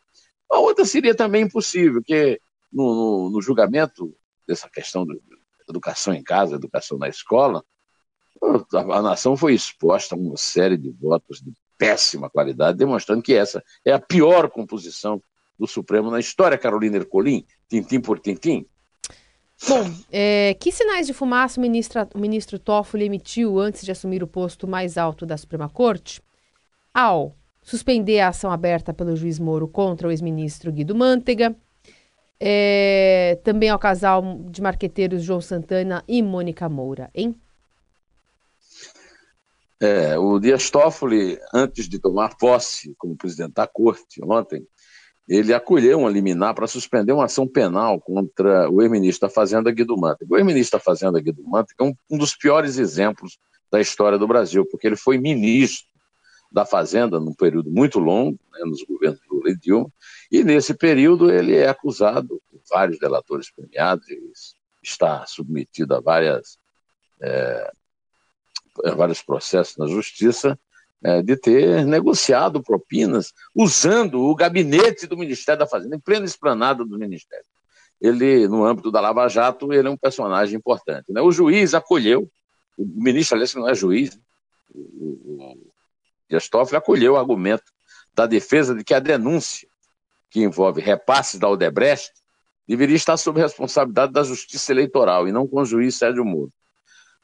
A 0.51 0.59
outra 0.59 0.85
seria 0.85 1.13
também 1.13 1.43
impossível, 1.43 2.01
que 2.03 2.41
no, 2.73 2.95
no, 2.95 3.29
no 3.29 3.41
julgamento 3.41 4.15
dessa 4.47 4.67
questão 4.69 5.05
de 5.05 5.21
educação 5.69 6.13
em 6.13 6.23
casa, 6.23 6.55
educação 6.55 6.97
na 6.97 7.07
escola, 7.07 7.63
a, 8.73 8.79
a 8.97 9.01
nação 9.01 9.37
foi 9.37 9.53
exposta 9.53 10.15
a 10.15 10.17
uma 10.17 10.35
série 10.37 10.77
de 10.77 10.89
votos 10.89 11.41
de 11.41 11.53
péssima 11.81 12.29
qualidade, 12.29 12.77
demonstrando 12.77 13.23
que 13.23 13.33
essa 13.33 13.63
é 13.83 13.91
a 13.91 13.99
pior 13.99 14.51
composição 14.51 15.19
do 15.57 15.65
Supremo 15.65 16.11
na 16.11 16.19
história, 16.19 16.55
Carolina 16.55 16.97
Ercolim, 16.97 17.43
tintim 17.67 17.99
por 17.99 18.19
tintim. 18.19 18.67
Bom, 19.67 19.91
é, 20.11 20.55
que 20.59 20.71
sinais 20.71 21.07
de 21.07 21.13
fumaça 21.13 21.59
o 21.59 21.61
ministro, 21.61 22.07
o 22.13 22.19
ministro 22.19 22.59
Toffoli 22.59 23.05
emitiu 23.05 23.57
antes 23.57 23.83
de 23.83 23.91
assumir 23.91 24.21
o 24.21 24.27
posto 24.27 24.67
mais 24.67 24.95
alto 24.95 25.25
da 25.25 25.35
Suprema 25.35 25.67
Corte? 25.69 26.21
Ao 26.93 27.35
suspender 27.63 28.19
a 28.19 28.27
ação 28.27 28.51
aberta 28.51 28.93
pelo 28.93 29.15
juiz 29.15 29.39
Moro 29.39 29.67
contra 29.67 30.07
o 30.07 30.11
ex-ministro 30.11 30.71
Guido 30.71 30.93
Mantega, 30.93 31.55
é, 32.39 33.39
também 33.43 33.69
ao 33.69 33.79
casal 33.79 34.39
de 34.51 34.61
marqueteiros 34.61 35.23
João 35.23 35.41
Santana 35.41 36.03
e 36.07 36.21
Mônica 36.21 36.69
Moura, 36.69 37.09
hein? 37.15 37.35
É, 39.81 40.15
o 40.17 40.39
Dias 40.39 40.69
Toffoli, 40.69 41.39
antes 41.51 41.89
de 41.89 41.97
tomar 41.97 42.37
posse 42.37 42.93
como 42.99 43.17
presidente 43.17 43.53
da 43.53 43.65
corte 43.65 44.23
ontem, 44.23 44.63
ele 45.27 45.53
acolheu 45.53 45.99
um 45.99 46.07
liminar 46.07 46.53
para 46.53 46.67
suspender 46.67 47.13
uma 47.13 47.25
ação 47.25 47.47
penal 47.47 47.99
contra 47.99 48.69
o 48.69 48.81
ex-ministro 48.81 49.27
da 49.27 49.33
Fazenda, 49.33 49.71
Guido 49.71 49.97
Mantega. 49.97 50.31
O 50.31 50.37
ex-ministro 50.37 50.77
da 50.77 50.83
Fazenda, 50.83 51.19
Guido 51.19 51.41
Mantega, 51.43 51.75
é 51.79 51.83
um, 51.83 51.95
um, 52.11 52.17
dos 52.17 52.35
piores 52.35 52.77
exemplos 52.77 53.39
da 53.71 53.81
história 53.81 54.19
do 54.19 54.27
Brasil, 54.27 54.67
porque 54.69 54.85
ele 54.85 54.95
foi 54.95 55.17
ministro 55.17 55.89
da 56.51 56.65
Fazenda 56.65 57.19
num 57.19 57.33
período 57.33 57.71
muito 57.71 57.97
longo, 57.97 58.37
né, 58.51 58.59
nos 58.65 58.83
governos 58.83 59.21
Lula 59.31 59.49
e 59.49 59.57
Dilma, 59.57 59.91
e 60.31 60.43
nesse 60.43 60.73
período 60.73 61.31
ele 61.31 61.55
é 61.55 61.69
acusado 61.69 62.41
por 62.51 62.61
vários 62.69 62.99
delatores 62.99 63.49
premiados, 63.49 64.05
está 64.83 65.25
submetido 65.25 65.95
a 65.95 66.01
várias, 66.01 66.59
é, 67.21 67.71
vários 68.95 69.21
processos 69.21 69.77
na 69.77 69.87
justiça, 69.87 70.57
é, 71.03 71.21
de 71.21 71.35
ter 71.35 71.85
negociado 71.85 72.61
propinas 72.61 73.33
usando 73.55 74.21
o 74.21 74.35
gabinete 74.35 75.07
do 75.07 75.17
Ministério 75.17 75.59
da 75.59 75.67
Fazenda, 75.67 75.95
em 75.95 75.99
plena 75.99 76.25
esplanada 76.25 76.85
do 76.85 76.97
Ministério. 76.97 77.45
Ele, 77.99 78.47
no 78.47 78.63
âmbito 78.65 78.91
da 78.91 79.01
Lava 79.01 79.27
Jato, 79.27 79.73
ele 79.73 79.87
é 79.87 79.91
um 79.91 79.97
personagem 79.97 80.57
importante. 80.57 81.11
Né? 81.11 81.21
O 81.21 81.31
juiz 81.31 81.73
acolheu, 81.73 82.29
o 82.77 82.85
ministro, 82.85 83.35
aliás, 83.35 83.53
não 83.55 83.67
é 83.67 83.75
juiz, 83.75 84.19
o, 84.73 85.57
Toffoli 86.49 86.77
acolheu 86.77 87.13
o 87.13 87.17
argumento 87.17 87.71
da 88.13 88.25
defesa 88.25 88.73
de 88.73 88.83
que 88.83 88.93
a 88.93 88.99
denúncia 88.99 89.67
que 90.29 90.41
envolve 90.41 90.81
repasses 90.81 91.39
da 91.39 91.49
Odebrecht 91.49 92.11
deveria 92.67 92.95
estar 92.95 93.17
sob 93.17 93.39
responsabilidade 93.39 94.13
da 94.13 94.23
Justiça 94.23 94.71
Eleitoral 94.71 95.27
e 95.27 95.31
não 95.31 95.47
com 95.47 95.61
o 95.61 95.65
juiz 95.65 95.95
Sérgio 95.95 96.23
Moro. 96.23 96.51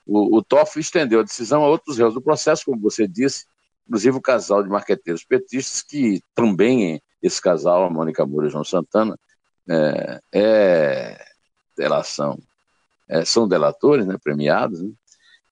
O, 0.08 0.38
o 0.38 0.42
Toffoli 0.42 0.82
estendeu 0.82 1.20
a 1.20 1.24
decisão 1.24 1.64
a 1.64 1.68
outros 1.68 1.98
réus 1.98 2.14
do 2.14 2.22
processo, 2.22 2.64
como 2.66 2.82
você 2.82 3.06
disse, 3.08 3.46
inclusive 3.86 4.18
o 4.18 4.22
casal 4.22 4.64
de 4.64 4.70
marqueteiros 4.70 5.26
petistas, 5.26 5.84
que 5.84 6.22
também 6.34 7.02
esse 7.22 7.42
casal, 7.42 7.84
a 7.84 7.90
Mônica 7.90 8.26
Moura 8.26 8.48
e 8.48 8.50
João 8.50 8.64
Santana, 8.64 9.20
é, 9.70 10.22
é 10.34 11.26
delação, 11.76 12.40
é, 13.08 13.26
são 13.26 13.48
delatores, 13.48 14.06
né, 14.06 14.18
premiados, 14.22 14.82
né, 14.82 14.92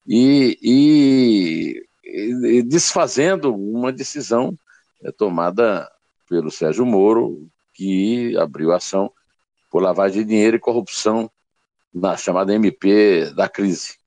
e, 0.08 0.58
e, 0.62 1.88
e, 2.04 2.64
desfazendo 2.64 3.54
uma 3.54 3.92
decisão 3.92 4.58
é, 5.04 5.12
tomada 5.12 5.90
pelo 6.30 6.50
Sérgio 6.50 6.86
Moro, 6.86 7.50
que 7.74 8.38
abriu 8.38 8.72
ação 8.72 9.12
por 9.70 9.82
lavagem 9.82 10.22
de 10.22 10.30
dinheiro 10.30 10.56
e 10.56 10.60
corrupção 10.60 11.30
na 11.94 12.16
chamada 12.16 12.54
MP 12.54 13.32
da 13.36 13.50
crise. 13.50 13.98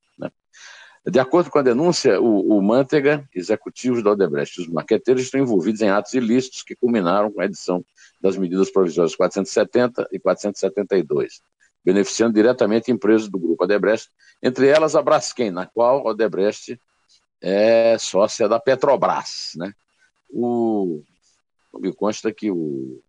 De 1.10 1.18
acordo 1.18 1.50
com 1.50 1.58
a 1.58 1.62
denúncia, 1.62 2.20
o, 2.20 2.58
o 2.58 2.62
Mantega, 2.62 3.26
executivos 3.34 4.02
da 4.02 4.10
Odebrecht 4.10 4.60
os 4.60 4.68
maqueteiros 4.68 5.22
estão 5.22 5.40
envolvidos 5.40 5.80
em 5.80 5.88
atos 5.88 6.12
ilícitos 6.12 6.62
que 6.62 6.76
culminaram 6.76 7.32
com 7.32 7.40
a 7.40 7.46
edição 7.46 7.82
das 8.20 8.36
medidas 8.36 8.70
provisórias 8.70 9.16
470 9.16 10.06
e 10.12 10.18
472, 10.18 11.40
beneficiando 11.82 12.34
diretamente 12.34 12.92
empresas 12.92 13.26
do 13.28 13.38
grupo 13.38 13.64
Odebrecht, 13.64 14.10
entre 14.42 14.68
elas 14.68 14.94
a 14.94 15.00
Braskem, 15.00 15.50
na 15.50 15.64
qual 15.64 16.06
a 16.06 16.10
Odebrecht 16.10 16.78
é 17.40 17.96
sócia 17.96 18.46
da 18.46 18.60
Petrobras. 18.60 19.52
Né? 19.56 19.72
O, 20.28 21.02
me 21.80 21.90
consta 21.94 22.30
que 22.30 22.50
o, 22.50 23.00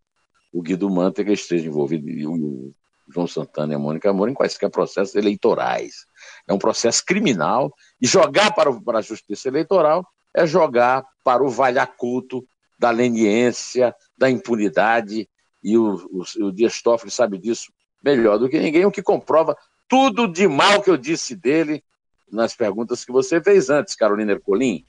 o 0.53 0.61
Guido 0.61 0.89
Mantega 0.89 1.33
esteja 1.33 1.67
envolvido, 1.67 2.07
o, 2.31 2.73
João 3.09 3.27
Santana 3.27 3.73
e 3.73 3.75
a 3.75 3.79
Mônica 3.79 4.11
Moura 4.13 4.31
em 4.31 4.35
quaisquer 4.35 4.69
processos 4.69 5.15
eleitorais. 5.15 6.05
É 6.47 6.53
um 6.53 6.59
processo 6.59 7.03
criminal 7.05 7.73
e 8.01 8.07
jogar 8.07 8.53
para, 8.53 8.69
o, 8.69 8.81
para 8.81 8.99
a 8.99 9.01
justiça 9.01 9.47
eleitoral 9.47 10.05
é 10.33 10.45
jogar 10.45 11.03
para 11.23 11.43
o 11.43 11.49
valhacuto 11.49 12.45
da 12.77 12.91
leniência, 12.91 13.93
da 14.17 14.29
impunidade, 14.29 15.27
e 15.61 15.77
o, 15.77 15.95
o, 16.11 16.45
o 16.45 16.51
Dias 16.51 16.81
Toffoli 16.81 17.11
sabe 17.11 17.37
disso 17.37 17.71
melhor 18.01 18.37
do 18.37 18.47
que 18.47 18.59
ninguém, 18.59 18.85
o 18.85 18.91
que 18.91 19.01
comprova 19.01 19.57
tudo 19.87 20.27
de 20.27 20.47
mal 20.47 20.81
que 20.81 20.89
eu 20.89 20.95
disse 20.95 21.35
dele 21.35 21.83
nas 22.31 22.55
perguntas 22.55 23.03
que 23.03 23.11
você 23.11 23.41
fez 23.41 23.69
antes, 23.69 23.95
Carolina 23.95 24.31
Ercolim, 24.31 24.85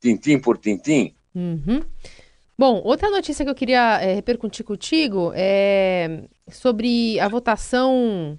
tintim 0.00 0.38
por 0.38 0.58
tintim. 0.58 1.14
Uhum. 1.34 1.82
Bom, 2.58 2.80
outra 2.84 3.10
notícia 3.10 3.44
que 3.44 3.50
eu 3.50 3.54
queria 3.54 4.00
é, 4.00 4.14
repercutir 4.14 4.64
contigo 4.64 5.32
é 5.34 6.24
sobre 6.50 7.18
a 7.18 7.28
votação 7.28 8.38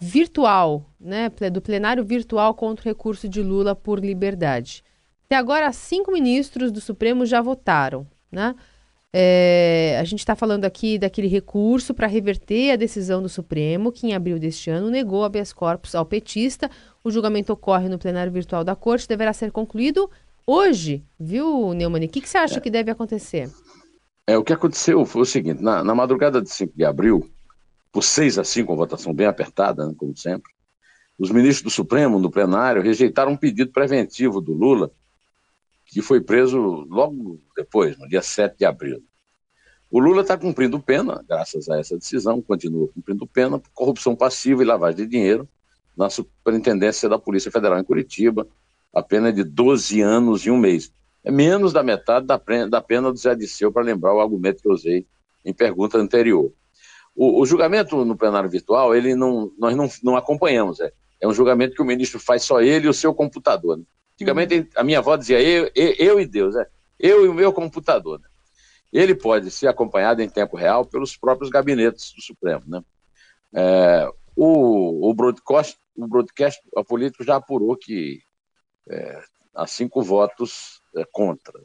virtual, 0.00 0.90
né, 1.00 1.30
do 1.50 1.62
plenário 1.62 2.04
virtual 2.04 2.54
contra 2.54 2.84
o 2.84 2.88
recurso 2.88 3.28
de 3.28 3.42
Lula 3.42 3.74
por 3.74 4.00
liberdade. 4.00 4.82
Até 5.26 5.36
agora, 5.36 5.72
cinco 5.72 6.12
ministros 6.12 6.70
do 6.70 6.80
Supremo 6.80 7.24
já 7.24 7.40
votaram, 7.40 8.06
né? 8.30 8.54
É, 9.16 9.96
a 10.00 10.02
gente 10.02 10.18
está 10.18 10.34
falando 10.34 10.64
aqui 10.64 10.98
daquele 10.98 11.28
recurso 11.28 11.94
para 11.94 12.08
reverter 12.08 12.72
a 12.72 12.76
decisão 12.76 13.22
do 13.22 13.28
Supremo, 13.28 13.92
que 13.92 14.08
em 14.08 14.12
abril 14.12 14.40
deste 14.40 14.70
ano 14.70 14.90
negou 14.90 15.22
habeas 15.22 15.52
corpus 15.52 15.94
ao 15.94 16.04
petista. 16.04 16.68
O 17.02 17.12
julgamento 17.12 17.52
ocorre 17.52 17.88
no 17.88 17.96
plenário 17.96 18.32
virtual 18.32 18.64
da 18.64 18.74
Corte, 18.74 19.06
deverá 19.06 19.32
ser 19.32 19.52
concluído 19.52 20.10
hoje, 20.46 21.04
viu, 21.18 21.72
Neumann? 21.72 22.04
O 22.04 22.08
que, 22.08 22.20
que 22.20 22.28
você 22.28 22.38
acha 22.38 22.58
é. 22.58 22.60
que 22.60 22.70
deve 22.70 22.90
acontecer? 22.90 23.50
É, 24.26 24.38
o 24.38 24.44
que 24.44 24.52
aconteceu 24.52 25.04
foi 25.04 25.22
o 25.22 25.26
seguinte: 25.26 25.62
na, 25.62 25.84
na 25.84 25.94
madrugada 25.94 26.40
de 26.40 26.50
5 26.50 26.72
de 26.76 26.84
abril, 26.84 27.30
por 27.92 28.02
6 28.02 28.38
a 28.38 28.44
5, 28.44 28.72
uma 28.72 28.78
votação 28.78 29.12
bem 29.12 29.26
apertada, 29.26 29.86
né, 29.86 29.94
como 29.96 30.16
sempre, 30.16 30.52
os 31.18 31.30
ministros 31.30 31.62
do 31.62 31.70
Supremo, 31.70 32.18
no 32.18 32.30
plenário, 32.30 32.82
rejeitaram 32.82 33.32
um 33.32 33.36
pedido 33.36 33.70
preventivo 33.70 34.40
do 34.40 34.52
Lula, 34.52 34.90
que 35.86 36.02
foi 36.02 36.20
preso 36.20 36.58
logo 36.58 37.40
depois, 37.56 37.96
no 37.98 38.08
dia 38.08 38.22
7 38.22 38.58
de 38.58 38.64
abril. 38.64 39.02
O 39.90 40.00
Lula 40.00 40.22
está 40.22 40.36
cumprindo 40.36 40.80
pena, 40.80 41.22
graças 41.28 41.68
a 41.68 41.78
essa 41.78 41.96
decisão, 41.96 42.42
continua 42.42 42.88
cumprindo 42.88 43.26
pena 43.28 43.60
por 43.60 43.70
corrupção 43.72 44.16
passiva 44.16 44.62
e 44.62 44.66
lavagem 44.66 45.04
de 45.04 45.06
dinheiro 45.06 45.48
na 45.96 46.10
Superintendência 46.10 47.08
da 47.08 47.16
Polícia 47.16 47.50
Federal 47.50 47.78
em 47.78 47.84
Curitiba, 47.84 48.48
a 48.94 49.02
pena 49.02 49.28
é 49.28 49.32
de 49.32 49.42
12 49.42 50.00
anos 50.00 50.46
e 50.46 50.50
um 50.50 50.56
mês. 50.56 50.92
É 51.24 51.30
menos 51.30 51.72
da 51.72 51.82
metade 51.82 52.26
da 52.26 52.38
pena, 52.38 52.68
da 52.68 52.80
pena 52.80 53.10
do 53.10 53.18
Zé 53.18 53.34
Disseu, 53.34 53.72
para 53.72 53.82
lembrar 53.82 54.14
o 54.14 54.20
argumento 54.20 54.62
que 54.62 54.68
eu 54.68 54.72
usei 54.72 55.06
em 55.44 55.52
pergunta 55.52 55.98
anterior. 55.98 56.52
O, 57.14 57.40
o, 57.40 57.46
julgamento 57.46 58.04
no 58.04 58.16
plenário 58.16 58.50
virtual, 58.50 58.94
ele 58.94 59.14
não, 59.14 59.50
nós 59.58 59.76
não, 59.76 59.88
não 60.02 60.16
acompanhamos. 60.16 60.80
É, 60.80 60.92
é 61.20 61.26
um 61.26 61.32
julgamento 61.32 61.74
que 61.74 61.82
o 61.82 61.84
ministro 61.84 62.20
faz 62.20 62.42
só 62.42 62.60
ele 62.60 62.86
e 62.86 62.88
o 62.88 62.94
seu 62.94 63.14
computador. 63.14 63.78
Né? 63.78 63.84
Antigamente, 64.14 64.58
uhum. 64.58 64.66
a 64.76 64.84
minha 64.84 64.98
avó 64.98 65.16
dizia 65.16 65.40
eu, 65.40 65.70
eu, 65.74 65.94
eu, 65.98 66.20
e 66.20 66.26
Deus, 66.26 66.54
é, 66.56 66.66
eu 66.98 67.24
e 67.24 67.28
o 67.28 67.34
meu 67.34 67.52
computador. 67.52 68.20
Né? 68.20 68.26
Ele 68.92 69.14
pode 69.14 69.50
ser 69.50 69.66
acompanhado 69.66 70.22
em 70.22 70.28
tempo 70.28 70.56
real 70.56 70.84
pelos 70.84 71.16
próprios 71.16 71.50
gabinetes 71.50 72.12
do 72.12 72.22
Supremo. 72.22 72.62
Né? 72.66 72.82
É, 73.54 74.10
o, 74.36 75.08
o, 75.08 75.14
broadcast, 75.14 75.78
o 75.96 76.06
broadcast 76.06 76.60
a 76.76 76.84
político 76.84 77.24
já 77.24 77.36
apurou 77.36 77.76
que 77.76 78.20
é, 78.88 79.22
há 79.54 79.66
cinco 79.66 80.02
votos 80.02 80.82
é, 80.96 81.04
contra. 81.10 81.58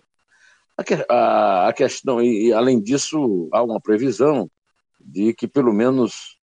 A, 0.77 1.13
a, 1.13 1.67
a, 1.69 1.73
questão, 1.73 2.21
e 2.21 2.53
além 2.53 2.79
disso, 2.79 3.49
há 3.51 3.61
uma 3.61 3.81
previsão 3.81 4.49
de 4.99 5.33
que 5.33 5.47
pelo 5.47 5.73
menos 5.73 6.37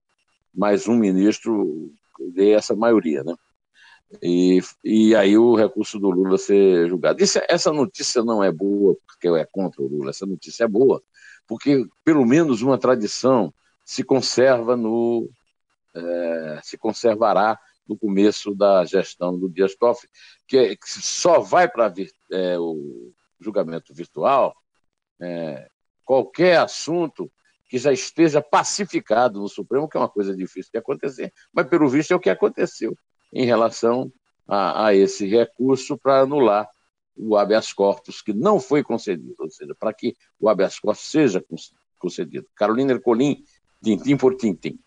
mais 0.53 0.87
um 0.87 0.95
ministro 0.95 1.91
dê 2.33 2.51
essa 2.51 2.75
maioria, 2.75 3.23
né? 3.23 3.35
E, 4.21 4.61
e 4.83 5.15
aí 5.15 5.37
o 5.37 5.55
recurso 5.55 5.99
do 5.99 6.09
Lula 6.09 6.37
ser 6.37 6.87
julgado. 6.87 7.21
Isso, 7.21 7.39
essa 7.49 7.73
notícia 7.73 8.23
não 8.23 8.43
é 8.43 8.51
boa 8.51 8.95
porque 9.05 9.27
é 9.27 9.45
contra 9.45 9.81
o 9.81 9.87
Lula, 9.87 10.11
essa 10.11 10.25
notícia 10.25 10.63
é 10.63 10.67
boa 10.67 11.01
porque 11.47 11.87
pelo 12.03 12.25
menos 12.25 12.61
uma 12.61 12.77
tradição 12.77 13.53
se 13.85 14.03
conserva 14.03 14.75
no 14.75 15.29
é, 15.95 16.59
se 16.61 16.77
conservará 16.77 17.57
no 17.87 17.97
começo 17.97 18.53
da 18.53 18.83
gestão 18.85 19.37
do 19.37 19.49
Dias 19.49 19.75
Toffoli, 19.75 20.09
que, 20.47 20.75
que 20.75 20.89
só 20.89 21.39
vai 21.39 21.67
para 21.69 21.93
é, 22.31 22.57
o 22.59 23.11
julgamento 23.39 23.93
virtual 23.93 24.55
é, 25.19 25.67
qualquer 26.03 26.59
assunto 26.59 27.31
que 27.69 27.77
já 27.77 27.91
esteja 27.91 28.41
pacificado 28.41 29.39
no 29.39 29.49
Supremo, 29.49 29.89
que 29.89 29.97
é 29.97 29.99
uma 29.99 30.09
coisa 30.09 30.35
difícil 30.35 30.71
de 30.71 30.79
acontecer, 30.79 31.33
mas 31.51 31.67
pelo 31.67 31.89
visto 31.89 32.11
é 32.11 32.15
o 32.15 32.19
que 32.19 32.29
aconteceu 32.29 32.97
em 33.33 33.45
relação 33.45 34.11
a, 34.47 34.87
a 34.87 34.95
esse 34.95 35.27
recurso 35.27 35.97
para 35.97 36.21
anular 36.21 36.67
o 37.15 37.35
habeas 37.35 37.73
corpus, 37.73 38.21
que 38.21 38.31
não 38.31 38.59
foi 38.59 38.83
concedido, 38.83 39.35
ou 39.39 39.49
seja, 39.49 39.75
para 39.77 39.93
que 39.93 40.15
o 40.39 40.47
habeas 40.47 40.79
corpus 40.79 41.09
seja 41.09 41.43
concedido. 41.99 42.47
Carolina 42.55 42.93
Ercolim, 42.93 43.43
tintim 43.83 44.15
por 44.15 44.35
tintim. 44.35 44.79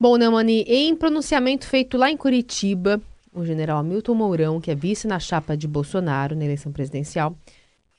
Bom, 0.00 0.16
Neumani, 0.16 0.62
em 0.68 0.94
pronunciamento 0.94 1.66
feito 1.66 1.96
lá 1.96 2.08
em 2.08 2.16
Curitiba, 2.16 3.00
o 3.32 3.44
general 3.44 3.82
Milton 3.82 4.14
Mourão, 4.14 4.60
que 4.60 4.70
é 4.70 4.74
vice 4.74 5.08
na 5.08 5.18
chapa 5.18 5.56
de 5.56 5.66
Bolsonaro 5.66 6.36
na 6.36 6.44
eleição 6.44 6.70
presidencial, 6.70 7.36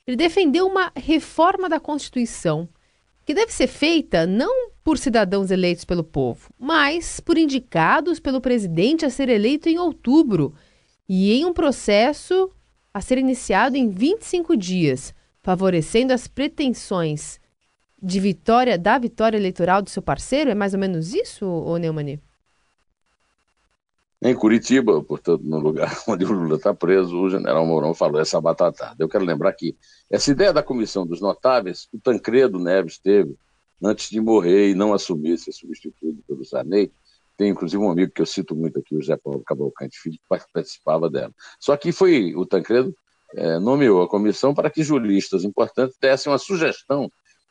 ele 0.06 0.16
defendeu 0.16 0.66
uma 0.66 0.90
reforma 0.96 1.68
da 1.68 1.78
Constituição 1.78 2.66
que 3.26 3.34
deve 3.34 3.52
ser 3.52 3.66
feita 3.66 4.26
não 4.26 4.70
por 4.82 4.96
cidadãos 4.96 5.50
eleitos 5.50 5.84
pelo 5.84 6.02
povo, 6.02 6.48
mas 6.58 7.20
por 7.20 7.36
indicados 7.36 8.18
pelo 8.18 8.40
presidente 8.40 9.04
a 9.04 9.10
ser 9.10 9.28
eleito 9.28 9.68
em 9.68 9.78
outubro 9.78 10.54
e 11.06 11.32
em 11.32 11.44
um 11.44 11.52
processo 11.52 12.50
a 12.94 13.02
ser 13.02 13.18
iniciado 13.18 13.76
em 13.76 13.90
25 13.90 14.56
dias, 14.56 15.14
favorecendo 15.42 16.14
as 16.14 16.26
pretensões 16.26 17.39
de 18.02 18.20
vitória 18.20 18.78
da 18.78 18.98
vitória 18.98 19.36
eleitoral 19.36 19.82
do 19.82 19.90
seu 19.90 20.02
parceiro? 20.02 20.50
É 20.50 20.54
mais 20.54 20.74
ou 20.74 20.80
menos 20.80 21.14
isso, 21.14 21.46
ô 21.46 21.76
Neumani? 21.76 22.20
Em 24.22 24.34
Curitiba, 24.34 25.02
portanto, 25.02 25.42
no 25.44 25.58
lugar 25.58 25.90
onde 26.06 26.24
o 26.24 26.32
Lula 26.32 26.56
está 26.56 26.74
preso, 26.74 27.18
o 27.18 27.30
general 27.30 27.64
Mourão 27.64 27.94
falou 27.94 28.20
essa 28.20 28.40
batatada. 28.40 28.96
Eu 28.98 29.08
quero 29.08 29.24
lembrar 29.24 29.52
que 29.54 29.74
essa 30.10 30.30
ideia 30.30 30.52
da 30.52 30.62
comissão 30.62 31.06
dos 31.06 31.20
notáveis, 31.20 31.88
o 31.92 31.98
Tancredo 31.98 32.58
Neves 32.58 32.98
teve 32.98 33.34
antes 33.82 34.10
de 34.10 34.20
morrer 34.20 34.70
e 34.70 34.74
não 34.74 34.92
assumir 34.92 35.38
ser 35.38 35.52
substituído 35.52 36.22
pelo 36.28 36.44
Sarney. 36.44 36.92
Tem 37.34 37.48
inclusive 37.48 37.82
um 37.82 37.90
amigo 37.90 38.12
que 38.12 38.20
eu 38.20 38.26
cito 38.26 38.54
muito 38.54 38.78
aqui, 38.78 38.94
o 38.94 39.00
José 39.00 39.16
Paulo 39.16 39.42
Cavalcante 39.42 39.98
Filho, 39.98 40.18
que 40.18 40.38
participava 40.52 41.08
dela. 41.08 41.32
Só 41.58 41.74
que 41.74 41.90
foi 41.90 42.34
o 42.36 42.44
Tancredo 42.44 42.94
é, 43.34 43.58
nomeou 43.58 44.02
a 44.02 44.08
comissão 44.08 44.52
para 44.52 44.70
que 44.70 44.82
juristas 44.82 45.44
importantes 45.44 45.96
dessem 45.98 46.30
uma 46.30 46.38
sugestão 46.38 47.10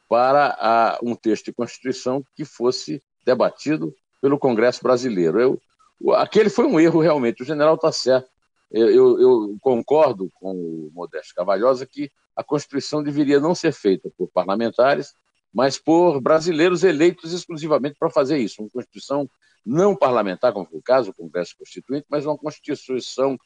para 0.10 0.58
a, 0.60 1.00
um 1.04 1.16
texto 1.16 1.46
de 1.46 1.54
Constituição 1.54 2.26
que 2.36 2.44
fosse 2.44 3.02
debatido 3.24 3.94
pelo 4.20 4.40
Congresso 4.40 4.82
brasileiro. 4.82 5.40
Eu, 5.40 6.16
aquele 6.16 6.50
foi 6.50 6.66
um 6.66 6.80
erro 6.80 7.00
realmente, 7.00 7.44
o 7.44 7.46
general 7.46 7.76
está 7.76 7.92
certo. 7.92 8.28
Eu, 8.72 8.90
eu, 8.90 9.22
eu, 9.22 9.58
concordo 9.62 10.30
com 10.34 10.52
o 10.52 10.92
Modesto 10.94 11.34
Cavalhosa 11.36 11.86
que 11.86 12.12
a 12.36 12.44
Constituição 12.44 13.04
deveria 13.04 13.40
não 13.40 13.54
ser 13.54 13.72
feita 13.72 14.10
por 14.18 14.30
parlamentares, 14.30 15.14
mas 15.54 15.78
por 15.78 16.20
brasileiros 16.22 16.84
eleitos 16.84 17.34
exclusivamente 17.34 17.98
para 18.00 18.10
fazer 18.10 18.38
isso. 18.38 18.62
Uma 18.62 18.70
Constituição 18.70 19.30
não 19.66 19.96
parlamentar, 19.96 20.54
como 20.54 20.66
foi 20.66 20.80
o 20.80 20.84
caso, 20.84 21.12
o 21.12 21.14
Congresso 21.14 21.56
Constituinte, 21.58 22.06
mas 22.10 22.26
uma 22.26 22.38
Constituição, 22.38 23.38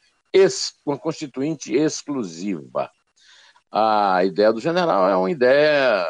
uma 0.84 0.98
Constituinte 0.98 1.74
exclusiva. 1.74 2.90
A 3.70 4.24
ideia 4.24 4.52
do 4.52 4.60
general 4.60 5.08
é 5.08 5.16
uma 5.16 5.30
ideia 5.30 6.06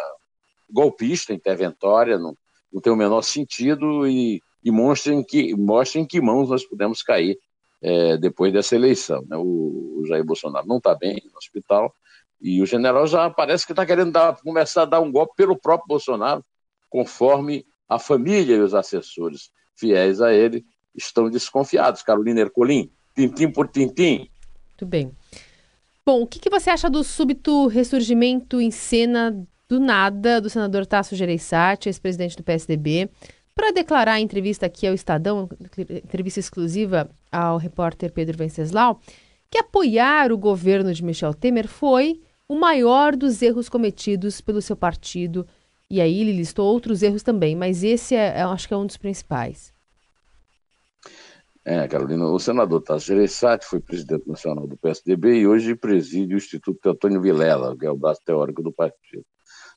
golpista, 0.70 1.32
interventória, 1.32 2.18
não, 2.18 2.36
não 2.72 2.80
tem 2.80 2.92
o 2.92 2.96
menor 2.96 3.22
sentido 3.22 4.06
e, 4.06 4.42
e 4.62 4.70
mostra, 4.70 5.12
em 5.12 5.22
que, 5.22 5.54
mostra 5.54 6.00
em 6.00 6.06
que 6.06 6.20
mãos 6.20 6.48
nós 6.48 6.64
podemos 6.64 7.02
cair 7.02 7.38
é, 7.82 8.16
depois 8.16 8.52
dessa 8.52 8.74
eleição. 8.74 9.24
Né? 9.28 9.36
O, 9.36 10.00
o, 10.00 10.06
Jair 10.06 10.24
Bolsonaro 10.24 10.66
não 10.66 10.78
está 10.78 10.94
bem 10.94 11.22
no 11.30 11.38
hospital 11.38 11.94
e 12.40 12.62
o 12.62 12.66
general 12.66 13.06
já 13.06 13.28
parece 13.30 13.66
que 13.66 13.72
está 13.72 13.84
querendo 13.84 14.12
dar, 14.12 14.36
começar 14.40 14.82
a 14.82 14.86
dar 14.86 15.00
um 15.00 15.12
golpe 15.12 15.34
pelo 15.36 15.56
próprio 15.56 15.88
Bolsonaro, 15.88 16.44
conforme 16.88 17.64
a 17.88 17.98
família 17.98 18.56
e 18.56 18.60
os 18.60 18.74
assessores 18.74 19.50
fiéis 19.76 20.20
a 20.20 20.32
ele 20.32 20.64
estão 20.94 21.28
desconfiados. 21.28 22.02
Carolina 22.02 22.40
Ercolim, 22.40 22.90
tintim 23.14 23.50
por 23.50 23.68
tintim. 23.68 24.30
Muito 24.70 24.86
bem. 24.86 25.12
Bom, 26.06 26.22
o 26.22 26.26
que, 26.26 26.38
que 26.38 26.50
você 26.50 26.70
acha 26.70 26.90
do 26.90 27.02
súbito 27.02 27.66
ressurgimento 27.66 28.60
em 28.60 28.70
cena 28.70 29.46
do 29.74 29.80
nada 29.80 30.40
do 30.40 30.48
senador 30.48 30.86
Tasso 30.86 31.16
Gereissati, 31.16 31.88
ex-presidente 31.88 32.36
do 32.36 32.44
PSDB, 32.44 33.10
para 33.54 33.72
declarar 33.72 34.20
em 34.20 34.24
entrevista 34.24 34.66
aqui 34.66 34.86
ao 34.86 34.94
Estadão, 34.94 35.48
entrevista 35.76 36.38
exclusiva 36.38 37.10
ao 37.30 37.56
repórter 37.56 38.12
Pedro 38.12 38.38
Venceslau, 38.38 39.00
que 39.50 39.58
apoiar 39.58 40.30
o 40.30 40.38
governo 40.38 40.94
de 40.94 41.04
Michel 41.04 41.34
Temer 41.34 41.66
foi 41.66 42.20
o 42.48 42.54
maior 42.54 43.16
dos 43.16 43.42
erros 43.42 43.68
cometidos 43.68 44.40
pelo 44.40 44.62
seu 44.62 44.76
partido 44.76 45.46
e 45.90 46.00
aí 46.00 46.20
ele 46.20 46.32
listou 46.32 46.66
outros 46.66 47.02
erros 47.02 47.22
também, 47.22 47.56
mas 47.56 47.82
esse 47.82 48.14
é, 48.14 48.42
acho 48.42 48.68
que 48.68 48.74
é 48.74 48.76
um 48.76 48.86
dos 48.86 48.96
principais. 48.96 49.72
É, 51.64 51.88
Carolina, 51.88 52.26
o 52.26 52.38
senador 52.38 52.82
Tasso 52.82 53.06
Gereissati 53.06 53.64
foi 53.64 53.80
presidente 53.80 54.28
nacional 54.28 54.66
do 54.66 54.76
PSDB 54.76 55.40
e 55.40 55.46
hoje 55.46 55.74
preside 55.74 56.34
o 56.34 56.36
Instituto 56.36 56.90
Antônio 56.90 57.20
Vilela, 57.20 57.76
que 57.76 57.86
é 57.86 57.90
o 57.90 57.96
braço 57.96 58.20
teórico 58.24 58.62
do 58.62 58.72
partido. 58.72 59.24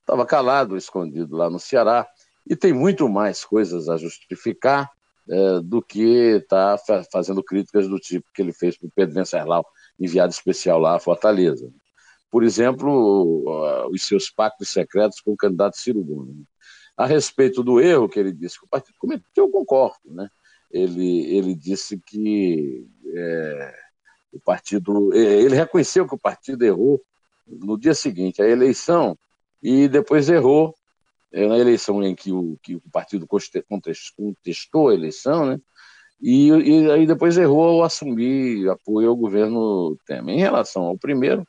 Estava 0.07 0.25
calado, 0.25 0.77
escondido 0.77 1.35
lá 1.35 1.49
no 1.49 1.59
Ceará, 1.59 2.07
e 2.49 2.55
tem 2.55 2.71
muito 2.71 3.09
mais 3.09 3.43
coisas 3.43 3.89
a 3.89 3.97
justificar 3.97 4.89
é, 5.29 5.59
do 5.59 5.81
que 5.81 6.37
está 6.37 6.77
fazendo 7.11 7.43
críticas 7.43 7.89
do 7.89 7.99
tipo 7.99 8.31
que 8.33 8.41
ele 8.41 8.53
fez 8.53 8.77
para 8.77 8.87
o 8.87 8.91
Pedro 8.95 9.15
Venceslau, 9.15 9.65
enviado 9.99 10.31
especial 10.31 10.79
lá 10.79 10.95
à 10.95 10.99
Fortaleza 10.99 11.69
por 12.29 12.43
exemplo, 12.43 13.89
os 13.89 14.03
seus 14.03 14.29
pactos 14.29 14.69
secretos 14.69 15.19
com 15.21 15.31
o 15.33 15.37
candidato 15.37 15.77
Ciro 15.77 16.03
Gomes. 16.03 16.45
A 16.95 17.05
respeito 17.05 17.63
do 17.63 17.79
erro 17.79 18.09
que 18.09 18.19
ele 18.19 18.33
disse 18.33 18.59
que 18.59 18.65
o 18.65 18.69
partido 18.69 18.95
cometeu, 18.97 19.45
eu 19.45 19.49
concordo. 19.49 19.99
Né? 20.05 20.29
Ele, 20.71 21.35
ele 21.35 21.55
disse 21.55 21.99
que 21.99 22.87
é, 23.15 23.73
o 24.33 24.39
partido. 24.39 25.13
Ele 25.13 25.55
reconheceu 25.55 26.07
que 26.07 26.15
o 26.15 26.19
partido 26.19 26.63
errou 26.63 27.01
no 27.47 27.79
dia 27.79 27.93
seguinte, 27.93 28.41
a 28.41 28.47
eleição, 28.47 29.17
e 29.61 29.87
depois 29.87 30.29
errou 30.29 30.75
é, 31.31 31.47
na 31.47 31.57
eleição 31.57 32.01
em 32.03 32.15
que 32.15 32.31
o, 32.31 32.57
que 32.61 32.75
o 32.75 32.81
partido 32.91 33.27
contestou 33.27 34.89
a 34.89 34.93
eleição, 34.93 35.45
né? 35.45 35.59
E, 36.19 36.49
e 36.49 36.91
aí 36.91 37.05
depois 37.05 37.37
errou 37.37 37.63
ao 37.63 37.83
assumir 37.83 38.67
apoio 38.69 39.09
ao 39.09 39.15
governo 39.15 39.95
Temer. 40.05 40.35
Em 40.35 40.39
relação 40.39 40.83
ao 40.83 40.97
primeiro, 40.97 41.47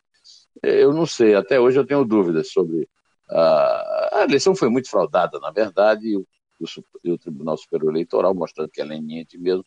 eu 0.62 0.92
não 0.92 1.06
sei, 1.06 1.34
até 1.34 1.58
hoje 1.58 1.78
eu 1.78 1.86
tenho 1.86 2.04
dúvidas 2.04 2.50
sobre. 2.52 2.88
A, 3.30 4.20
a 4.20 4.24
eleição 4.24 4.54
foi 4.54 4.68
muito 4.68 4.90
fraudada, 4.90 5.38
na 5.38 5.50
verdade, 5.50 6.08
e 6.08 6.16
o, 6.16 6.26
o, 6.60 7.12
o 7.12 7.18
Tribunal 7.18 7.56
Superior 7.56 7.92
Eleitoral, 7.92 8.34
mostrando 8.34 8.70
que 8.70 8.80
é 8.80 8.84
leniente 8.84 9.38
mesmo, 9.38 9.64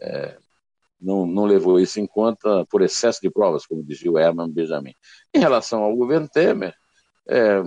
é, 0.00 0.38
não, 1.00 1.26
não 1.26 1.44
levou 1.44 1.80
isso 1.80 2.00
em 2.00 2.06
conta 2.06 2.64
por 2.66 2.80
excesso 2.82 3.20
de 3.20 3.30
provas, 3.30 3.66
como 3.66 3.82
dizia 3.82 4.10
o 4.10 4.18
Herman 4.18 4.50
Benjamin. 4.50 4.94
Em 5.34 5.38
relação 5.38 5.82
ao 5.82 5.96
governo 5.96 6.28
Temer, 6.28 6.74
é, 7.28 7.62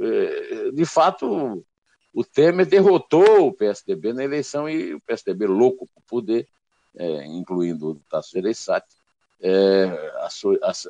é, 0.00 0.70
de 0.72 0.84
fato, 0.84 1.64
o 2.12 2.24
Temer 2.24 2.66
derrotou 2.66 3.48
o 3.48 3.52
PSDB 3.52 4.12
na 4.12 4.24
eleição 4.24 4.68
e 4.68 4.94
o 4.94 5.00
PSDB 5.00 5.46
louco 5.46 5.88
por 5.94 6.02
poder, 6.06 6.48
é, 6.96 7.26
incluindo 7.26 7.90
o 7.90 8.00
Tasso 8.10 8.30
Gereissati, 8.32 8.94
é, 9.40 10.12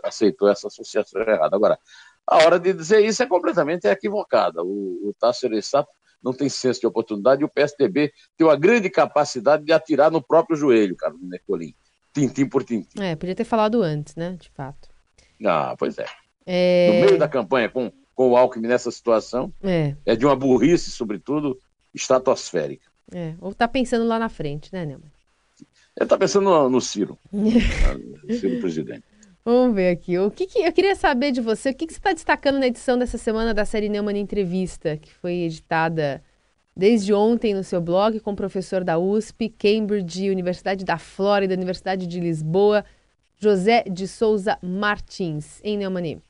aceitou 0.03 0.49
essa 0.49 0.69
associação 0.69 1.21
errada. 1.23 1.57
Agora, 1.57 1.79
a 2.27 2.37
hora 2.37 2.59
de 2.59 2.73
dizer 2.73 3.05
isso 3.05 3.23
é 3.23 3.27
completamente 3.27 3.87
equivocada. 3.87 4.63
O, 4.63 5.09
o 5.09 5.15
Tasso 5.19 5.47
Ereissat 5.47 5.89
não 6.23 6.33
tem 6.33 6.49
senso 6.49 6.81
de 6.81 6.87
oportunidade 6.87 7.43
e 7.43 7.45
o 7.45 7.49
PSDB 7.49 8.13
tem 8.37 8.47
uma 8.47 8.57
grande 8.57 8.89
capacidade 8.89 9.65
de 9.65 9.73
atirar 9.73 10.11
no 10.11 10.23
próprio 10.23 10.57
joelho, 10.57 10.97
Carlos 10.97 11.21
Necolim. 11.23 11.75
Tintim 12.15 12.49
por 12.49 12.65
tintim. 12.65 13.03
É, 13.03 13.17
podia 13.17 13.35
ter 13.35 13.45
falado 13.45 13.83
antes, 13.83 14.15
né? 14.15 14.37
De 14.41 14.49
fato. 14.51 14.89
Ah, 15.45 15.75
pois 15.77 15.99
é. 15.99 16.07
É... 16.47 17.01
No 17.01 17.07
meio 17.07 17.19
da 17.19 17.29
campanha, 17.29 17.69
com, 17.69 17.93
com 18.15 18.31
o 18.31 18.37
Alckmin 18.37 18.69
nessa 18.69 18.91
situação, 18.91 19.53
é. 19.63 19.95
é 20.05 20.17
de 20.17 20.27
uma 20.27 20.37
burrice, 20.37 20.91
sobretudo, 20.91 21.59
estratosférica. 21.95 22.87
É, 23.13 23.35
ou 23.41 23.55
tá 23.55 23.69
pensando 23.69 24.07
lá 24.07 24.19
na 24.19 24.29
frente, 24.29 24.73
né, 24.73 24.85
Neumann? 24.85 25.13
Ele 25.97 26.05
está 26.07 26.19
pensando 26.19 26.45
no, 26.45 26.69
no 26.69 26.81
Ciro, 26.81 27.19
no 27.33 28.35
Ciro 28.35 28.61
presidente. 28.61 29.05
Vamos 29.45 29.77
ver 29.77 29.91
aqui. 29.91 30.19
O 30.19 30.31
que, 30.31 30.47
que 30.47 30.59
eu 30.61 30.73
queria 30.73 30.97
saber 30.97 31.31
de 31.31 31.41
você? 31.41 31.71
O 31.71 31.75
que, 31.75 31.87
que 31.87 31.93
você 31.93 31.99
está 31.99 32.13
destacando 32.13 32.59
na 32.59 32.67
edição 32.67 32.99
dessa 32.99 33.19
semana 33.19 33.53
da 33.53 33.65
série 33.65 33.91
Neumann 33.91 34.19
Entrevista, 34.19 34.97
que 34.97 35.13
foi 35.13 35.43
editada 35.43 36.25
desde 36.75 37.13
ontem 37.13 37.55
no 37.55 37.63
seu 37.63 37.81
blog 37.81 38.19
com 38.21 38.33
o 38.33 38.37
professor 38.37 38.83
da 38.83 38.99
USP, 38.99 39.51
Cambridge, 39.51 40.31
Universidade 40.31 40.85
da 40.85 40.99
Flórida, 40.99 41.55
Universidade 41.55 42.07
de 42.07 42.19
Lisboa, 42.19 42.85
José 43.37 43.85
de 43.85 44.09
Souza 44.09 44.59
Martins, 44.63 45.61
em 45.63 45.77
Neumann. 45.77 46.21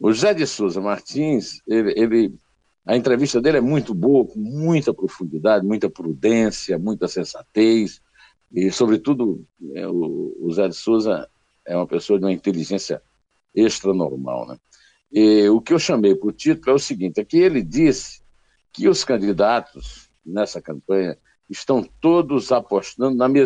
O 0.00 0.12
José 0.12 0.34
de 0.34 0.46
Souza 0.46 0.80
Martins, 0.80 1.60
ele, 1.66 1.92
ele 1.96 2.34
a 2.86 2.96
entrevista 2.96 3.40
dele 3.40 3.58
é 3.58 3.60
muito 3.60 3.92
boa, 3.92 4.24
com 4.24 4.38
muita 4.38 4.94
profundidade, 4.94 5.66
muita 5.66 5.90
prudência, 5.90 6.78
muita 6.78 7.06
sensatez, 7.06 8.00
E, 8.50 8.70
sobretudo, 8.70 9.44
é, 9.74 9.86
o, 9.86 10.34
o 10.40 10.50
Zé 10.52 10.68
de 10.68 10.74
Souza 10.74 11.28
é 11.66 11.76
uma 11.76 11.86
pessoa 11.86 12.18
de 12.18 12.24
uma 12.24 12.32
inteligência 12.32 13.02
extra 13.54 13.92
normal, 13.92 14.46
né? 14.48 14.58
E 15.12 15.48
o 15.48 15.60
que 15.60 15.72
eu 15.72 15.78
chamei 15.78 16.14
para 16.14 16.28
o 16.28 16.32
título 16.32 16.72
é 16.72 16.74
o 16.74 16.78
seguinte: 16.78 17.20
é 17.20 17.24
que 17.24 17.36
ele 17.36 17.62
disse 17.62 18.22
que 18.72 18.88
os 18.88 19.04
candidatos 19.04 20.08
nessa 20.24 20.62
campanha 20.62 21.18
estão 21.50 21.82
todos 22.00 22.52
apostando 22.52 23.16
na 23.16 23.28
né? 23.28 23.42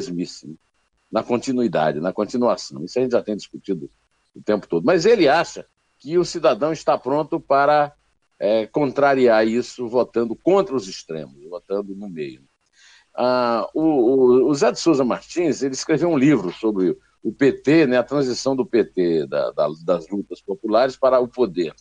na 1.10 1.22
continuidade, 1.22 2.00
na 2.00 2.12
continuação. 2.12 2.84
Isso 2.84 2.98
a 2.98 3.02
gente 3.02 3.12
já 3.12 3.22
tem 3.22 3.36
discutido 3.36 3.90
o 4.34 4.42
tempo 4.42 4.66
todo. 4.66 4.84
Mas 4.84 5.04
ele 5.04 5.28
acha 5.28 5.66
que 6.02 6.18
o 6.18 6.24
cidadão 6.24 6.72
está 6.72 6.98
pronto 6.98 7.38
para 7.38 7.94
é, 8.36 8.66
contrariar 8.66 9.46
isso, 9.46 9.88
votando 9.88 10.34
contra 10.34 10.74
os 10.74 10.88
extremos, 10.88 11.48
votando 11.48 11.94
no 11.94 12.10
meio. 12.10 12.42
Ah, 13.14 13.68
o, 13.72 13.82
o, 13.82 14.50
o, 14.50 14.54
Zé 14.54 14.72
de 14.72 14.80
Souza 14.80 15.04
Martins 15.04 15.62
ele 15.62 15.74
escreveu 15.74 16.08
um 16.08 16.18
livro 16.18 16.50
sobre 16.50 16.98
o 17.22 17.32
PT, 17.32 17.86
né, 17.86 17.98
a 17.98 18.02
transição 18.02 18.56
do 18.56 18.66
PT, 18.66 19.28
da, 19.28 19.52
da, 19.52 19.68
das 19.84 20.08
lutas 20.08 20.40
populares 20.40 20.96
para 20.96 21.20
o 21.20 21.28
poder. 21.28 21.72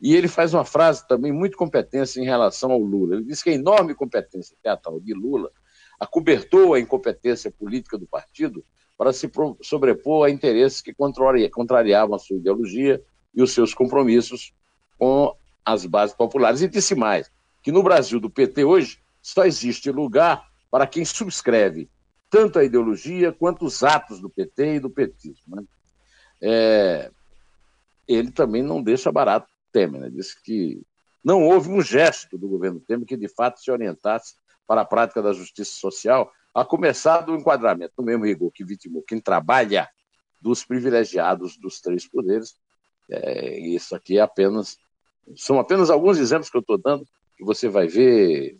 E 0.00 0.16
ele 0.16 0.26
faz 0.26 0.52
uma 0.52 0.64
frase 0.64 1.06
também 1.06 1.30
muito 1.30 1.56
competência 1.56 2.20
em 2.20 2.24
relação 2.24 2.72
ao 2.72 2.80
Lula. 2.80 3.14
Ele 3.14 3.24
diz 3.24 3.40
que 3.40 3.50
a 3.50 3.54
enorme 3.54 3.94
competência 3.94 4.56
tal 4.82 4.98
de 4.98 5.14
Lula 5.14 5.52
acobertou 6.00 6.74
a 6.74 6.80
incompetência 6.80 7.48
política 7.48 7.96
do 7.96 8.08
partido 8.08 8.64
para 8.98 9.12
se 9.12 9.30
sobrepor 9.62 10.26
a 10.26 10.30
interesses 10.30 10.80
que 10.80 10.92
contrariavam 10.92 12.16
a 12.16 12.18
sua 12.18 12.38
ideologia 12.38 13.00
e 13.34 13.42
os 13.42 13.52
seus 13.52 13.74
compromissos 13.74 14.52
com 14.98 15.34
as 15.64 15.86
bases 15.86 16.14
populares. 16.14 16.60
E 16.60 16.68
disse 16.68 16.94
mais, 16.94 17.30
que 17.62 17.72
no 17.72 17.82
Brasil 17.82 18.18
do 18.18 18.30
PT 18.30 18.64
hoje 18.64 19.00
só 19.20 19.44
existe 19.44 19.90
lugar 19.90 20.46
para 20.70 20.86
quem 20.86 21.04
subscreve 21.04 21.88
tanto 22.28 22.58
a 22.58 22.64
ideologia 22.64 23.30
quanto 23.30 23.66
os 23.66 23.82
atos 23.84 24.18
do 24.18 24.30
PT 24.30 24.76
e 24.76 24.80
do 24.80 24.88
petismo. 24.88 25.56
Né? 25.56 25.64
É, 26.40 27.10
ele 28.08 28.30
também 28.30 28.62
não 28.62 28.82
deixa 28.82 29.12
barato 29.12 29.46
Temer, 29.70 30.00
né? 30.00 30.10
disse 30.10 30.42
que 30.42 30.82
não 31.22 31.42
houve 31.42 31.68
um 31.68 31.82
gesto 31.82 32.38
do 32.38 32.48
governo 32.48 32.80
Temer 32.80 33.06
que 33.06 33.18
de 33.18 33.28
fato 33.28 33.60
se 33.60 33.70
orientasse 33.70 34.34
para 34.66 34.80
a 34.80 34.84
prática 34.84 35.20
da 35.20 35.32
justiça 35.32 35.72
social, 35.72 36.32
a 36.54 36.64
começar 36.64 37.20
do 37.20 37.34
enquadramento, 37.34 37.92
no 37.98 38.04
mesmo 38.04 38.24
rigor 38.24 38.50
que 38.50 38.64
vitimou 38.64 39.02
quem 39.02 39.20
trabalha 39.20 39.88
dos 40.40 40.64
privilegiados 40.64 41.58
dos 41.58 41.80
três 41.80 42.08
poderes. 42.08 42.56
É, 43.10 43.58
isso 43.58 43.94
aqui 43.94 44.18
é 44.18 44.20
apenas 44.20 44.78
são 45.36 45.58
apenas 45.58 45.90
alguns 45.90 46.18
exemplos 46.18 46.50
que 46.50 46.56
eu 46.56 46.60
estou 46.60 46.78
dando 46.78 47.06
que 47.36 47.44
você 47.44 47.68
vai 47.68 47.86
ver, 47.86 48.58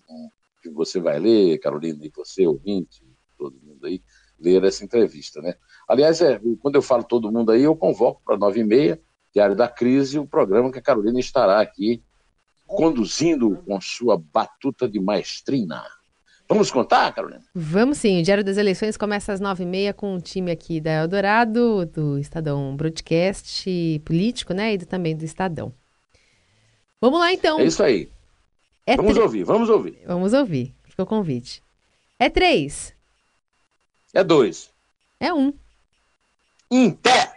que 0.62 0.70
você 0.70 1.00
vai 1.00 1.18
ler, 1.18 1.58
Carolina, 1.58 2.04
e 2.04 2.12
você, 2.14 2.46
ouvinte, 2.46 3.04
todo 3.38 3.60
mundo 3.62 3.86
aí, 3.86 4.02
ler 4.38 4.64
essa 4.64 4.84
entrevista, 4.84 5.40
né? 5.40 5.54
Aliás, 5.88 6.20
é, 6.20 6.40
quando 6.60 6.76
eu 6.76 6.82
falo 6.82 7.04
todo 7.04 7.30
mundo 7.30 7.52
aí, 7.52 7.62
eu 7.62 7.76
convoco 7.76 8.22
para 8.24 8.36
nove 8.36 8.60
e 8.60 8.64
meia, 8.64 9.00
Diário 9.32 9.56
da 9.56 9.68
Crise, 9.68 10.18
o 10.18 10.26
programa 10.26 10.70
que 10.70 10.78
a 10.78 10.82
Carolina 10.82 11.18
estará 11.18 11.60
aqui 11.60 12.02
conduzindo 12.66 13.56
com 13.66 13.80
sua 13.80 14.16
batuta 14.16 14.88
de 14.88 14.98
maestrina. 15.00 15.84
Vamos 16.52 16.70
contar, 16.70 17.12
Carolina? 17.12 17.42
Vamos 17.54 17.98
sim. 17.98 18.20
O 18.20 18.22
Diário 18.22 18.44
das 18.44 18.56
Eleições 18.56 18.96
começa 18.96 19.32
às 19.32 19.40
nove 19.40 19.62
e 19.62 19.66
meia 19.66 19.94
com 19.94 20.14
um 20.14 20.20
time 20.20 20.50
aqui 20.50 20.80
da 20.80 21.02
Eldorado, 21.02 21.86
do 21.86 22.18
Estadão 22.18 22.76
Broadcast 22.76 24.00
político, 24.04 24.52
né? 24.52 24.74
E 24.74 24.78
do, 24.78 24.86
também 24.86 25.16
do 25.16 25.24
Estadão. 25.24 25.72
Vamos 27.00 27.18
lá, 27.18 27.32
então. 27.32 27.58
É 27.58 27.64
isso 27.64 27.82
aí. 27.82 28.08
É 28.86 28.96
vamos 28.96 29.16
ouvir, 29.16 29.44
vamos 29.44 29.70
ouvir. 29.70 29.98
Vamos 30.06 30.32
ouvir. 30.32 30.74
Fica 30.84 31.02
o 31.02 31.06
convite. 31.06 31.62
É 32.18 32.28
três. 32.28 32.94
É 34.12 34.22
dois. 34.22 34.70
É 35.18 35.32
um. 35.32 35.54
Em 36.70 36.90
pé. 36.90 37.31